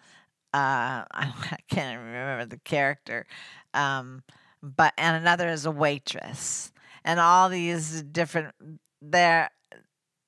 uh, 0.55 1.03
I 1.11 1.33
can't 1.69 1.93
even 1.93 2.05
remember 2.05 2.45
the 2.45 2.59
character, 2.59 3.27
um, 3.73 4.23
but 4.63 4.93
and 4.97 5.17
another 5.17 5.49
is 5.49 5.65
a 5.65 5.71
waitress, 5.71 6.71
and 7.03 7.19
all 7.19 7.49
these 7.49 8.01
different 8.03 8.55
they're 9.01 9.49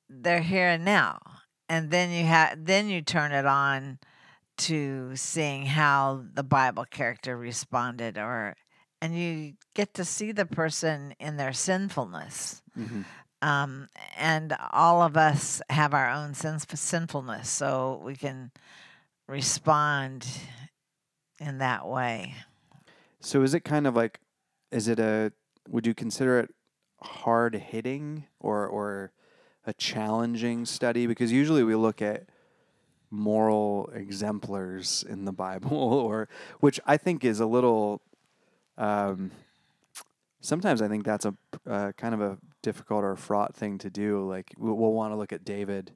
they're 0.09 0.41
here 0.41 0.67
and 0.67 0.83
now, 0.83 1.19
and 1.69 1.91
then 1.91 2.11
you 2.11 2.25
have 2.25 2.65
then 2.65 2.89
you 2.89 3.01
turn 3.01 3.31
it 3.31 3.45
on 3.45 3.99
to 4.57 5.15
seeing 5.15 5.65
how 5.65 6.23
the 6.33 6.43
Bible 6.43 6.85
character 6.85 7.37
responded, 7.37 8.17
or 8.17 8.57
and 9.01 9.17
you 9.17 9.53
get 9.75 9.93
to 9.93 10.03
see 10.03 10.33
the 10.33 10.45
person 10.45 11.13
in 11.19 11.37
their 11.37 11.53
sinfulness 11.53 12.61
mhm. 12.77 13.05
um, 13.41 13.87
and 14.17 14.57
all 14.71 15.01
of 15.03 15.15
us 15.15 15.61
have 15.69 15.93
our 15.93 16.09
own 16.09 16.33
sins- 16.33 16.65
sinfulness, 16.73 17.49
so 17.49 18.01
we 18.03 18.15
can 18.15 18.51
respond 19.27 20.27
in 21.39 21.59
that 21.59 21.87
way. 21.87 22.33
So 23.19 23.43
is 23.43 23.53
it 23.53 23.61
kind 23.61 23.85
of 23.87 23.95
like, 23.95 24.19
is 24.71 24.87
it 24.87 24.99
a? 24.99 25.31
Would 25.69 25.85
you 25.85 25.93
consider 25.93 26.39
it 26.39 26.53
hard 27.01 27.55
hitting 27.55 28.25
or 28.39 28.65
or 28.65 29.11
a 29.65 29.73
challenging 29.73 30.65
study? 30.65 31.07
Because 31.07 31.31
usually 31.31 31.63
we 31.63 31.75
look 31.75 32.01
at 32.01 32.27
moral 33.09 33.89
exemplars 33.93 35.03
in 35.07 35.25
the 35.25 35.31
Bible, 35.31 35.77
or 35.77 36.29
which 36.59 36.79
I 36.85 36.97
think 36.97 37.23
is 37.23 37.39
a 37.39 37.45
little. 37.45 38.01
Um, 38.77 39.31
sometimes 40.41 40.81
I 40.81 40.87
think 40.87 41.03
that's 41.03 41.25
a 41.25 41.33
uh, 41.67 41.91
kind 41.93 42.13
of 42.13 42.21
a 42.21 42.37
difficult 42.61 43.03
or 43.03 43.15
fraught 43.15 43.55
thing 43.55 43.77
to 43.79 43.89
do. 43.89 44.27
Like 44.27 44.53
we'll, 44.57 44.75
we'll 44.75 44.93
want 44.93 45.11
to 45.11 45.17
look 45.17 45.33
at 45.33 45.43
David 45.43 45.91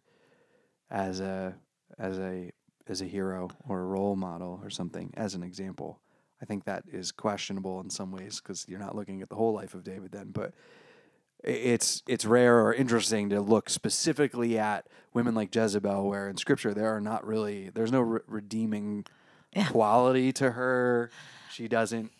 as 0.89 1.19
a 1.19 1.55
as 1.97 2.19
a 2.19 2.51
as 2.91 3.01
a 3.01 3.05
hero 3.05 3.49
or 3.67 3.79
a 3.79 3.85
role 3.85 4.15
model 4.15 4.59
or 4.61 4.69
something 4.69 5.11
as 5.15 5.33
an 5.33 5.41
example. 5.41 5.99
I 6.41 6.45
think 6.45 6.65
that 6.65 6.83
is 6.91 7.11
questionable 7.11 7.79
in 7.79 7.89
some 7.89 8.11
ways 8.11 8.41
because 8.41 8.65
you're 8.67 8.79
not 8.79 8.95
looking 8.95 9.21
at 9.21 9.29
the 9.29 9.35
whole 9.35 9.53
life 9.53 9.73
of 9.73 9.83
David 9.83 10.11
then. 10.11 10.31
But 10.31 10.53
it's 11.43 12.03
it's 12.07 12.25
rare 12.25 12.59
or 12.63 12.73
interesting 12.73 13.29
to 13.29 13.41
look 13.41 13.69
specifically 13.69 14.57
at 14.59 14.85
women 15.13 15.33
like 15.33 15.55
Jezebel, 15.55 16.07
where 16.07 16.27
in 16.29 16.37
Scripture 16.37 16.73
there 16.73 16.93
are 16.95 17.01
not 17.01 17.25
really 17.25 17.69
there's 17.69 17.91
no 17.91 18.01
re- 18.01 18.19
redeeming 18.27 19.05
Yeah. 19.55 19.67
quality 19.69 20.31
to 20.33 20.51
her. 20.51 21.09
She 21.51 21.67
doesn't 21.67 22.11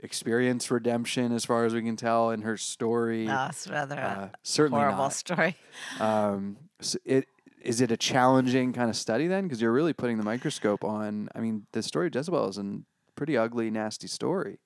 experience 0.00 0.70
redemption 0.70 1.32
as 1.32 1.44
far 1.44 1.64
as 1.64 1.72
we 1.72 1.82
can 1.82 1.96
tell 1.96 2.30
in 2.30 2.42
her 2.42 2.56
story. 2.56 3.26
No, 3.26 3.46
it's 3.48 3.66
rather 3.68 3.98
Uh, 3.98 4.24
a 4.26 4.30
certainly 4.42 4.80
horrible 4.80 5.04
not. 5.04 5.12
story. 5.14 5.56
Um, 6.00 6.56
s 6.80 6.96
it 7.04 7.28
is 7.64 7.80
it 7.80 7.90
a 7.90 7.96
challenging 7.96 8.72
kind 8.72 8.90
of 8.90 8.96
study 8.96 9.26
then? 9.26 9.44
Because 9.44 9.60
you're 9.60 9.72
really 9.72 9.94
putting 9.94 10.18
the 10.18 10.24
microscope 10.24 10.84
on. 10.84 11.28
I 11.34 11.40
mean, 11.40 11.66
the 11.72 11.82
story 11.82 12.08
of 12.08 12.14
Jezebel 12.14 12.48
is 12.48 12.58
a 12.58 12.80
pretty 13.16 13.36
ugly, 13.36 13.70
nasty 13.70 14.06
story. 14.06 14.58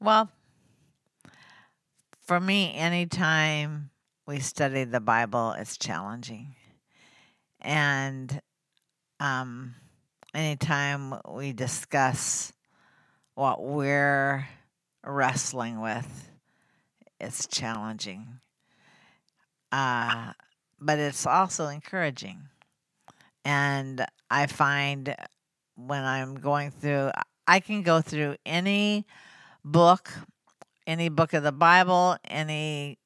Well, 0.00 0.30
for 2.22 2.40
me, 2.40 2.74
anytime 2.74 3.90
we 4.26 4.40
study 4.40 4.84
the 4.84 5.00
Bible, 5.00 5.52
it's 5.52 5.76
challenging. 5.76 6.54
And 7.60 8.40
um, 9.20 9.74
anytime 10.34 11.14
we 11.28 11.52
discuss 11.52 12.52
what 13.34 13.62
we're 13.62 14.48
wrestling 15.04 15.80
with, 15.80 16.30
it's 17.20 17.46
challenging. 17.46 18.40
uh, 19.72 20.32
but 20.82 20.98
it's 20.98 21.26
also 21.26 21.68
encouraging. 21.68 22.48
And 23.44 24.04
I 24.30 24.46
find 24.46 25.14
when 25.76 26.04
I'm 26.04 26.34
going 26.34 26.70
through, 26.70 27.10
I 27.46 27.60
can 27.60 27.82
go 27.82 28.00
through 28.00 28.36
any 28.44 29.06
book, 29.64 30.12
any 30.86 31.08
book 31.08 31.32
of 31.32 31.42
the 31.42 31.52
Bible, 31.52 32.16
any 32.24 32.98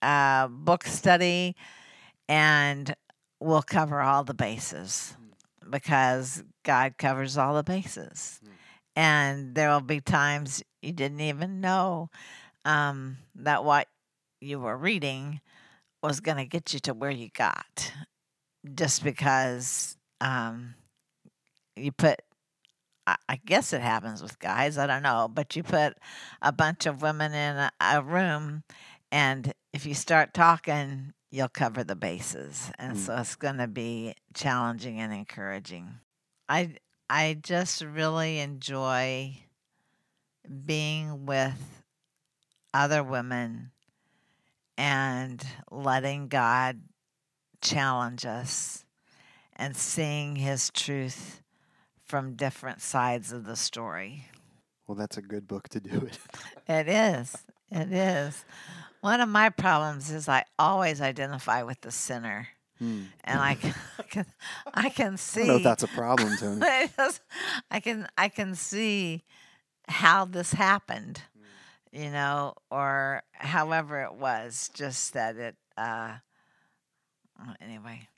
uh, 0.00 0.48
book 0.48 0.84
study, 0.84 1.56
and 2.28 2.94
we'll 3.40 3.62
cover 3.62 4.00
all 4.00 4.24
the 4.24 4.34
bases 4.34 5.16
because 5.68 6.44
God 6.64 6.96
covers 6.98 7.36
all 7.36 7.54
the 7.54 7.62
bases. 7.62 8.40
Mm. 8.44 8.48
And 8.94 9.54
there 9.54 9.70
will 9.70 9.80
be 9.80 10.00
times 10.00 10.62
you 10.82 10.92
didn't 10.92 11.20
even 11.20 11.60
know 11.60 12.10
um, 12.64 13.16
that 13.36 13.64
what 13.64 13.88
you 14.40 14.60
were 14.60 14.76
reading 14.76 15.40
was 16.02 16.20
going 16.20 16.36
to 16.38 16.44
get 16.44 16.72
you 16.72 16.80
to 16.80 16.94
where 16.94 17.10
you 17.10 17.28
got 17.34 17.92
just 18.74 19.02
because 19.04 19.96
um, 20.20 20.74
you 21.76 21.92
put 21.92 22.20
I- 23.06 23.16
I 23.28 23.36
guess 23.44 23.72
it 23.72 23.80
happens 23.80 24.22
with 24.22 24.38
guys. 24.38 24.78
I 24.78 24.86
don't 24.86 25.02
know, 25.02 25.28
but 25.32 25.56
you 25.56 25.64
put 25.64 25.98
a 26.40 26.52
bunch 26.52 26.86
of 26.86 27.02
women 27.02 27.32
in 27.34 27.56
a, 27.56 27.72
a 27.80 28.00
room, 28.02 28.62
and 29.10 29.52
if 29.72 29.84
you 29.86 29.94
start 29.94 30.32
talking, 30.32 31.12
you'll 31.30 31.48
cover 31.48 31.82
the 31.82 31.96
bases, 31.96 32.70
and 32.78 32.96
Mm. 32.96 33.00
so 33.00 33.16
it's 33.16 33.34
going 33.34 33.56
to 33.56 33.66
be 33.66 34.14
challenging 34.34 35.00
and 35.00 35.12
encouraging. 35.12 35.98
I 36.48 36.76
I 37.10 37.34
just 37.42 37.82
really 37.82 38.38
enjoy 38.38 39.36
being 40.64 41.26
with 41.26 41.82
other 42.72 43.02
women 43.02 43.72
and 44.82 45.46
letting 45.70 46.26
God 46.26 46.80
challenge 47.60 48.26
us 48.26 48.84
and 49.54 49.76
seeing 49.76 50.34
His 50.34 50.70
truth 50.70 51.40
from 52.04 52.34
different 52.34 52.80
sides 52.82 53.30
of 53.30 53.44
the 53.44 53.54
story. 53.54 54.26
Well, 54.88 54.96
that's 54.96 55.16
a 55.16 55.22
good 55.22 55.46
book 55.46 55.68
to 55.68 55.78
do 55.80 55.98
it. 56.00 56.18
It 56.68 56.88
is. 56.88 57.36
It 57.70 57.92
is. 57.92 58.44
One 59.02 59.20
of 59.20 59.28
my 59.28 59.50
problems 59.50 60.10
is 60.10 60.28
I 60.28 60.44
always 60.58 61.00
identify 61.00 61.62
with 61.62 61.80
the 61.82 61.92
sinner, 61.92 62.48
Hmm. 62.80 63.02
and 63.22 63.38
I 63.38 63.54
can, 63.54 63.74
I 63.98 64.02
can, 64.02 64.26
I 64.74 64.88
can 64.88 65.12
I 65.12 65.16
see. 65.16 65.40
don't 65.40 65.48
know 65.48 65.56
if 65.58 65.62
that's 65.62 65.82
a 65.84 65.88
problem, 65.88 66.36
Toni. 66.38 66.60
I 67.70 67.78
can 67.78 68.08
I 68.18 68.28
can 68.28 68.56
see 68.56 69.22
how 69.86 70.24
this 70.24 70.52
happened, 70.54 71.22
you 71.92 72.10
know, 72.10 72.54
or 72.70 73.22
however 73.32 74.02
it 74.02 74.14
was. 74.14 74.70
Just 74.74 75.12
that 75.12 75.36
it. 75.36 75.56
Uh, 75.76 76.14
anyway, 77.60 78.08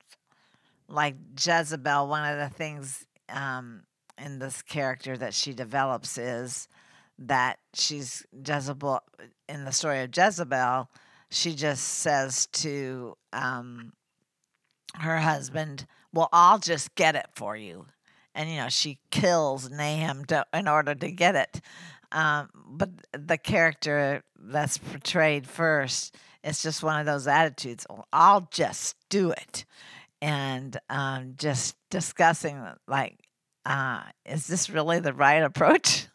like 0.89 1.17
Jezebel, 1.39 2.09
one 2.09 2.33
of 2.33 2.39
the 2.39 2.55
things 2.55 3.05
um, 3.29 3.83
in 4.23 4.39
this 4.39 4.63
character 4.63 5.17
that 5.17 5.35
she 5.35 5.53
develops 5.53 6.19
is 6.19 6.69
that 7.19 7.59
she's 7.75 8.25
Jezebel 8.47 9.01
in 9.49 9.65
the 9.65 9.73
story 9.73 10.01
of 10.03 10.17
Jezebel. 10.17 10.89
She 11.31 11.55
just 11.55 11.83
says 11.85 12.47
to 12.53 13.17
um, 13.33 13.93
her 14.95 15.19
husband, 15.19 15.87
"Well, 16.13 16.29
I'll 16.33 16.59
just 16.59 16.95
get 16.95 17.17
it 17.17 17.27
for 17.35 17.57
you," 17.57 17.87
and 18.35 18.49
you 18.49 18.57
know 18.57 18.69
she 18.69 18.99
kills 19.11 19.71
Nahum 19.71 20.25
to, 20.27 20.47
in 20.53 20.69
order 20.69 20.95
to 20.95 21.11
get 21.11 21.35
it. 21.35 21.61
Um, 22.15 22.49
but 22.55 22.91
the 23.13 23.37
character 23.37 24.23
that's 24.39 24.79
portrayed 24.79 25.49
first, 25.49 26.17
it's 26.45 26.63
just 26.63 26.83
one 26.83 27.01
of 27.01 27.07
those 27.07 27.27
attitudes. 27.27 27.85
"Well, 27.91 28.07
I'll 28.13 28.49
just 28.53 28.95
do 29.09 29.33
it, 29.33 29.65
and 30.23 30.79
um, 30.89 31.35
just 31.37 31.77
discussing 31.91 32.65
like, 32.87 33.19
uh, 33.67 34.05
is 34.25 34.47
this 34.47 34.71
really 34.71 35.01
the 35.01 35.13
right 35.13 35.43
approach? 35.43 36.07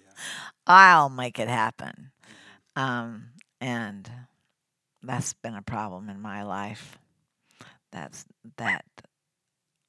I'll 0.66 1.10
make 1.10 1.38
it 1.38 1.48
happen, 1.48 2.12
um, 2.74 3.32
and 3.60 4.10
that's 5.02 5.34
been 5.34 5.54
a 5.54 5.62
problem 5.62 6.08
in 6.08 6.18
my 6.22 6.44
life. 6.44 6.98
That's 7.92 8.24
that 8.56 8.86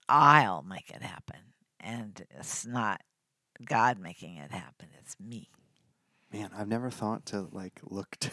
I'll 0.10 0.64
make 0.64 0.90
it 0.90 1.02
happen, 1.02 1.40
and 1.80 2.22
it's 2.32 2.66
not 2.66 3.00
God 3.66 4.00
making 4.00 4.38
it 4.38 4.52
happen. 4.52 4.90
It's 5.00 5.16
me. 5.20 5.50
Man, 6.32 6.50
I've 6.58 6.68
never 6.68 6.90
thought 6.90 7.26
to 7.28 7.48
like 7.52 7.80
look 7.84 8.18
to, 8.22 8.32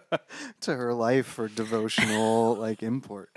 to 0.62 0.74
her 0.76 0.92
life 0.92 1.26
for 1.26 1.48
devotional 1.48 2.54
like 2.58 2.82
import. 2.82 3.30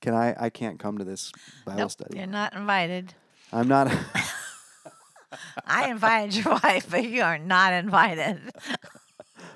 Can 0.00 0.14
I? 0.14 0.34
I 0.38 0.50
can't 0.50 0.78
come 0.78 0.98
to 0.98 1.04
this 1.04 1.32
Bible 1.64 1.78
Nope, 1.80 1.90
study. 1.90 2.18
you're 2.18 2.26
not 2.26 2.54
invited. 2.54 3.14
I'm 3.52 3.68
not. 3.68 3.90
I 5.66 5.88
invited 5.90 6.34
your 6.44 6.58
wife, 6.62 6.88
but 6.90 7.04
you 7.04 7.22
are 7.22 7.38
not 7.38 7.72
invited. 7.72 8.40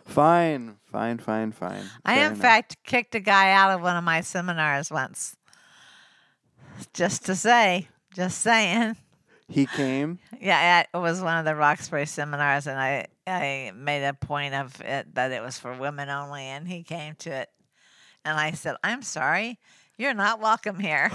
fine, 0.04 0.76
fine, 0.84 1.18
fine, 1.18 1.52
fine. 1.52 1.84
I, 2.04 2.14
Fair 2.16 2.26
in 2.26 2.32
enough. 2.32 2.42
fact, 2.42 2.76
kicked 2.84 3.14
a 3.14 3.20
guy 3.20 3.52
out 3.52 3.70
of 3.72 3.82
one 3.82 3.96
of 3.96 4.04
my 4.04 4.20
seminars 4.20 4.90
once. 4.90 5.36
Just 6.92 7.24
to 7.26 7.34
say, 7.34 7.88
just 8.14 8.40
saying. 8.40 8.96
He 9.48 9.66
came. 9.66 10.18
Yeah, 10.40 10.84
it 10.92 10.96
was 10.96 11.20
one 11.20 11.38
of 11.38 11.44
the 11.44 11.54
Roxbury 11.54 12.06
seminars, 12.06 12.66
and 12.66 12.78
I, 12.78 13.06
I 13.26 13.72
made 13.74 14.06
a 14.06 14.14
point 14.14 14.54
of 14.54 14.80
it 14.80 15.14
that 15.14 15.32
it 15.32 15.42
was 15.42 15.58
for 15.58 15.74
women 15.74 16.08
only, 16.08 16.44
and 16.44 16.66
he 16.66 16.82
came 16.82 17.14
to 17.16 17.30
it. 17.30 17.50
And 18.24 18.38
I 18.38 18.52
said, 18.52 18.76
I'm 18.82 19.02
sorry, 19.02 19.58
you're 19.98 20.14
not 20.14 20.40
welcome 20.40 20.78
here. 20.80 21.10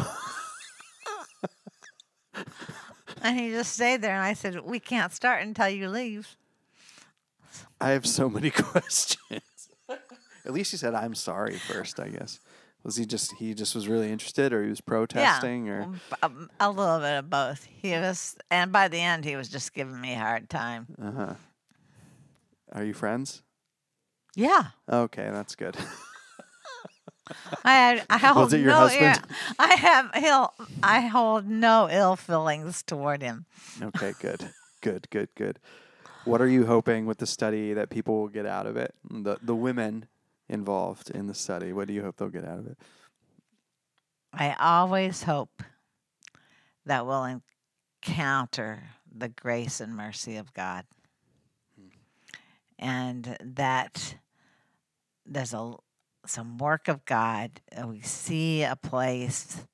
and 3.24 3.40
he 3.40 3.50
just 3.50 3.74
stayed 3.74 4.02
there, 4.02 4.14
and 4.14 4.24
I 4.24 4.34
said, 4.34 4.60
We 4.64 4.80
can't 4.80 5.12
start 5.12 5.42
until 5.42 5.70
you 5.70 5.90
leave. 5.90 6.36
I 7.82 7.90
have 7.92 8.06
so 8.06 8.30
many 8.30 8.50
questions. 8.52 9.42
At 10.46 10.54
least 10.54 10.72
he 10.72 10.78
said, 10.78 10.94
"I'm 10.96 11.16
sorry" 11.16 11.56
first. 11.58 12.00
I 12.00 12.10
guess 12.10 12.40
was 12.90 12.96
he 12.98 13.06
just 13.06 13.34
he 13.34 13.54
just 13.54 13.76
was 13.76 13.88
really 13.88 14.12
interested, 14.12 14.52
or 14.52 14.64
he 14.64 14.70
was 14.70 14.82
protesting, 14.82 15.68
yeah, 15.68 15.72
or 15.74 15.82
um, 15.84 16.00
um, 16.24 16.50
a 16.60 16.72
little 16.72 16.98
bit 17.00 17.20
of 17.20 17.30
both. 17.30 17.64
He 17.82 17.92
was, 17.92 18.36
and 18.50 18.72
by 18.72 18.88
the 18.88 18.98
end, 19.00 19.26
he 19.26 19.36
was 19.36 19.48
just 19.48 19.74
giving 19.76 20.02
me 20.02 20.14
a 20.14 20.18
hard 20.18 20.50
time. 20.50 20.88
uh 21.02 21.12
huh. 21.12 21.34
Are 22.72 22.84
you 22.84 22.94
friends? 22.94 23.44
Yeah, 24.36 24.68
Okay, 24.92 25.30
that's 25.32 25.56
good. 25.56 25.78
I 27.64 27.74
had, 27.74 28.06
I 28.10 28.18
hold 28.18 28.46
Was 28.46 28.54
it 28.54 28.62
your 28.62 28.72
no 28.72 28.78
husband? 28.88 29.22
ill- 29.30 29.56
I 29.60 29.74
have 29.76 30.12
ill, 30.24 30.54
I 30.82 31.02
hold 31.02 31.48
no 31.48 31.88
ill 31.92 32.16
feelings 32.16 32.82
toward 32.84 33.22
him. 33.22 33.46
okay, 33.82 34.14
good, 34.20 34.50
good, 34.82 35.08
good, 35.10 35.30
good. 35.36 35.60
What 36.26 36.42
are 36.42 36.48
you 36.48 36.66
hoping 36.66 37.06
with 37.06 37.18
the 37.20 37.26
study 37.28 37.74
that 37.74 37.90
people 37.90 38.20
will 38.20 38.28
get 38.30 38.46
out 38.46 38.66
of 38.66 38.78
it? 38.78 38.94
The 39.10 39.38
the 39.42 39.56
women 39.56 40.06
involved 40.50 41.10
in 41.12 41.28
the 41.28 41.34
study. 41.34 41.72
What 41.72 41.88
do 41.88 41.94
you 41.94 42.02
hope 42.04 42.18
they'll 42.18 42.30
get 42.30 42.46
out 42.46 42.60
of 42.60 42.68
it? 42.68 42.78
I 44.34 44.56
always 44.60 45.24
hope 45.24 45.64
that 46.86 47.06
we'll 47.06 47.42
encounter 48.04 48.84
the 49.12 49.30
grace 49.30 49.80
and 49.80 49.96
mercy 49.96 50.38
of 50.38 50.54
God, 50.54 50.86
and 52.78 53.38
that 53.42 54.16
there's 55.26 55.54
a 55.54 55.74
some 56.26 56.58
work 56.58 56.88
of 56.88 57.06
God. 57.06 57.62
and 57.72 57.90
We 57.90 58.02
see 58.02 58.64
a 58.64 58.76
place 58.76 59.66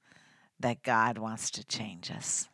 that 0.60 0.84
God 0.84 1.18
wants 1.18 1.52
to 1.52 1.66
change 1.66 2.12
us. 2.12 2.48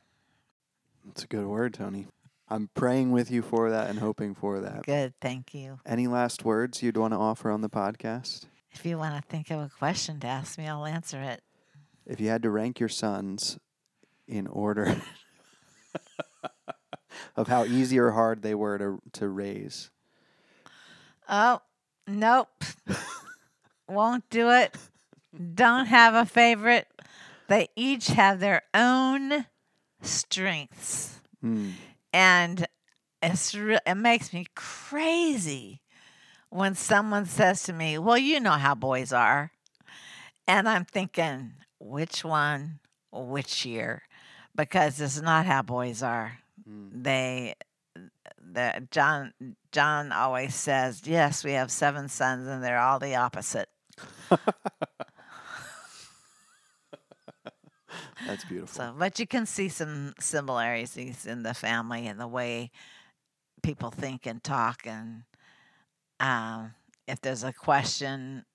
That's 1.05 1.23
a 1.23 1.27
good 1.27 1.45
word, 1.45 1.73
Toni. 1.73 2.07
I'm 2.51 2.69
praying 2.75 3.11
with 3.11 3.31
you 3.31 3.41
for 3.41 3.69
that 3.69 3.89
and 3.89 3.97
hoping 3.99 4.35
for 4.35 4.59
that. 4.59 4.83
Good, 4.83 5.13
thank 5.21 5.53
you. 5.53 5.79
Any 5.85 6.07
last 6.07 6.43
words 6.43 6.83
you'd 6.83 6.97
want 6.97 7.13
to 7.13 7.17
offer 7.17 7.49
on 7.49 7.61
the 7.61 7.69
podcast? 7.69 8.45
If 8.73 8.85
you 8.85 8.97
want 8.97 9.15
to 9.15 9.21
think 9.29 9.49
of 9.51 9.59
a 9.61 9.69
question 9.79 10.19
to 10.19 10.27
ask 10.27 10.57
me, 10.57 10.67
I'll 10.67 10.85
answer 10.85 11.21
it. 11.21 11.41
If 12.05 12.19
you 12.19 12.27
had 12.27 12.43
to 12.43 12.49
rank 12.49 12.79
your 12.79 12.89
sons 12.89 13.57
in 14.27 14.47
order 14.47 15.01
of 17.35 17.47
how 17.47 17.63
easy 17.63 17.97
or 17.99 18.11
hard 18.11 18.41
they 18.41 18.55
were 18.55 18.77
to 18.77 19.01
to 19.13 19.29
raise, 19.29 19.89
Oh, 21.29 21.61
nope. 22.07 22.63
Won't 23.87 24.29
do 24.29 24.49
it. 24.51 24.75
Don't 25.53 25.85
have 25.85 26.15
a 26.15 26.25
favorite. 26.25 26.87
They 27.47 27.69
each 27.77 28.07
have 28.07 28.39
their 28.41 28.63
own 28.73 29.45
strengths. 30.01 31.21
hmm, 31.39 31.69
And 32.13 32.67
it's 33.21 33.55
re- 33.55 33.79
it 33.85 33.95
makes 33.95 34.33
me 34.33 34.47
crazy 34.55 35.81
when 36.49 36.75
someone 36.75 37.25
says 37.25 37.63
to 37.63 37.73
me, 37.73 37.97
"Well, 37.97 38.17
you 38.17 38.39
know 38.39 38.51
how 38.51 38.75
boys 38.75 39.13
are." 39.13 39.51
And 40.47 40.67
I'm 40.67 40.85
thinking, 40.85 41.53
which 41.79 42.23
one, 42.25 42.79
which 43.11 43.65
year? 43.65 44.03
Because 44.55 44.99
it's 44.99 45.21
not 45.21 45.45
how 45.45 45.61
boys 45.61 46.03
are. 46.03 46.39
hmm. 46.65 46.89
They 47.03 47.55
the 48.53 48.87
John 48.91 49.33
John 49.71 50.11
always 50.11 50.55
says, 50.55 51.01
"Yes, 51.05 51.43
we 51.43 51.53
have 51.53 51.71
seven 51.71 52.09
sons 52.09 52.47
and 52.47 52.63
they're 52.63 52.79
all 52.79 52.99
the 52.99 53.15
opposite." 53.15 53.69
That's 58.27 58.45
beautiful. 58.49 58.75
So, 58.75 58.93
but 58.97 59.19
you 59.19 59.27
can 59.27 59.45
see 59.45 59.69
some 59.69 60.13
similarities 60.19 61.25
in 61.25 61.43
the 61.43 61.53
family 61.53 62.07
and 62.07 62.19
the 62.19 62.27
way 62.27 62.71
people 63.61 63.91
think 63.91 64.25
and 64.25 64.43
talk. 64.43 64.85
And 64.85 65.23
um, 66.19 66.73
if 67.07 67.21
there's 67.21 67.43
a 67.43 67.53
question, 67.53 68.45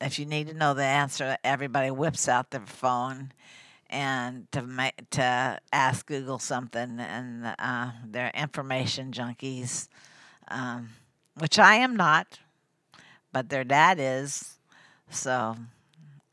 if 0.00 0.18
you 0.18 0.26
need 0.26 0.48
to 0.48 0.54
know 0.54 0.74
the 0.74 0.84
answer, 0.84 1.36
everybody 1.44 1.90
whips 1.90 2.28
out 2.28 2.50
their 2.50 2.66
phone 2.66 3.32
and 3.92 4.50
to 4.52 4.92
to 5.10 5.58
ask 5.70 6.06
Google 6.06 6.38
something, 6.38 6.98
and 6.98 7.54
uh, 7.58 7.90
they're 8.06 8.32
information 8.34 9.12
junkies, 9.12 9.88
um, 10.48 10.88
which 11.38 11.58
I 11.58 11.74
am 11.76 11.94
not, 11.94 12.38
but 13.32 13.50
their 13.50 13.64
dad 13.64 13.98
is. 14.00 14.54
So, 15.10 15.56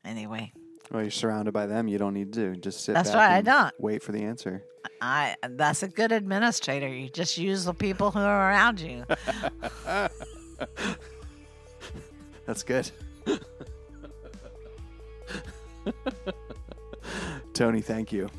anyway, 0.05 0.53
well, 0.91 1.01
you're 1.03 1.11
surrounded 1.11 1.53
by 1.53 1.65
them. 1.65 1.87
You 1.87 1.97
don't 1.97 2.13
need 2.13 2.33
to 2.33 2.55
just 2.55 2.83
sit. 2.83 2.93
That's 2.93 3.13
right, 3.13 3.37
I 3.37 3.41
don't. 3.41 3.73
wait 3.79 4.03
for 4.03 4.11
the 4.11 4.23
answer. 4.23 4.63
I 5.01 5.35
that's 5.43 5.83
a 5.83 5.87
good 5.87 6.11
administrator. 6.11 6.87
You 6.87 7.09
just 7.09 7.37
use 7.37 7.65
the 7.65 7.73
people 7.73 8.11
who 8.11 8.19
are 8.19 8.49
around 8.49 8.79
you. 8.79 9.05
That's 12.45 12.63
good. 12.63 12.89
Toni, 17.53 17.81
thank 17.81 18.11
you. 18.11 18.29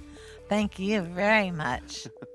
Thank 0.48 0.80
you 0.80 1.02
very 1.02 1.52
much. 1.52 2.08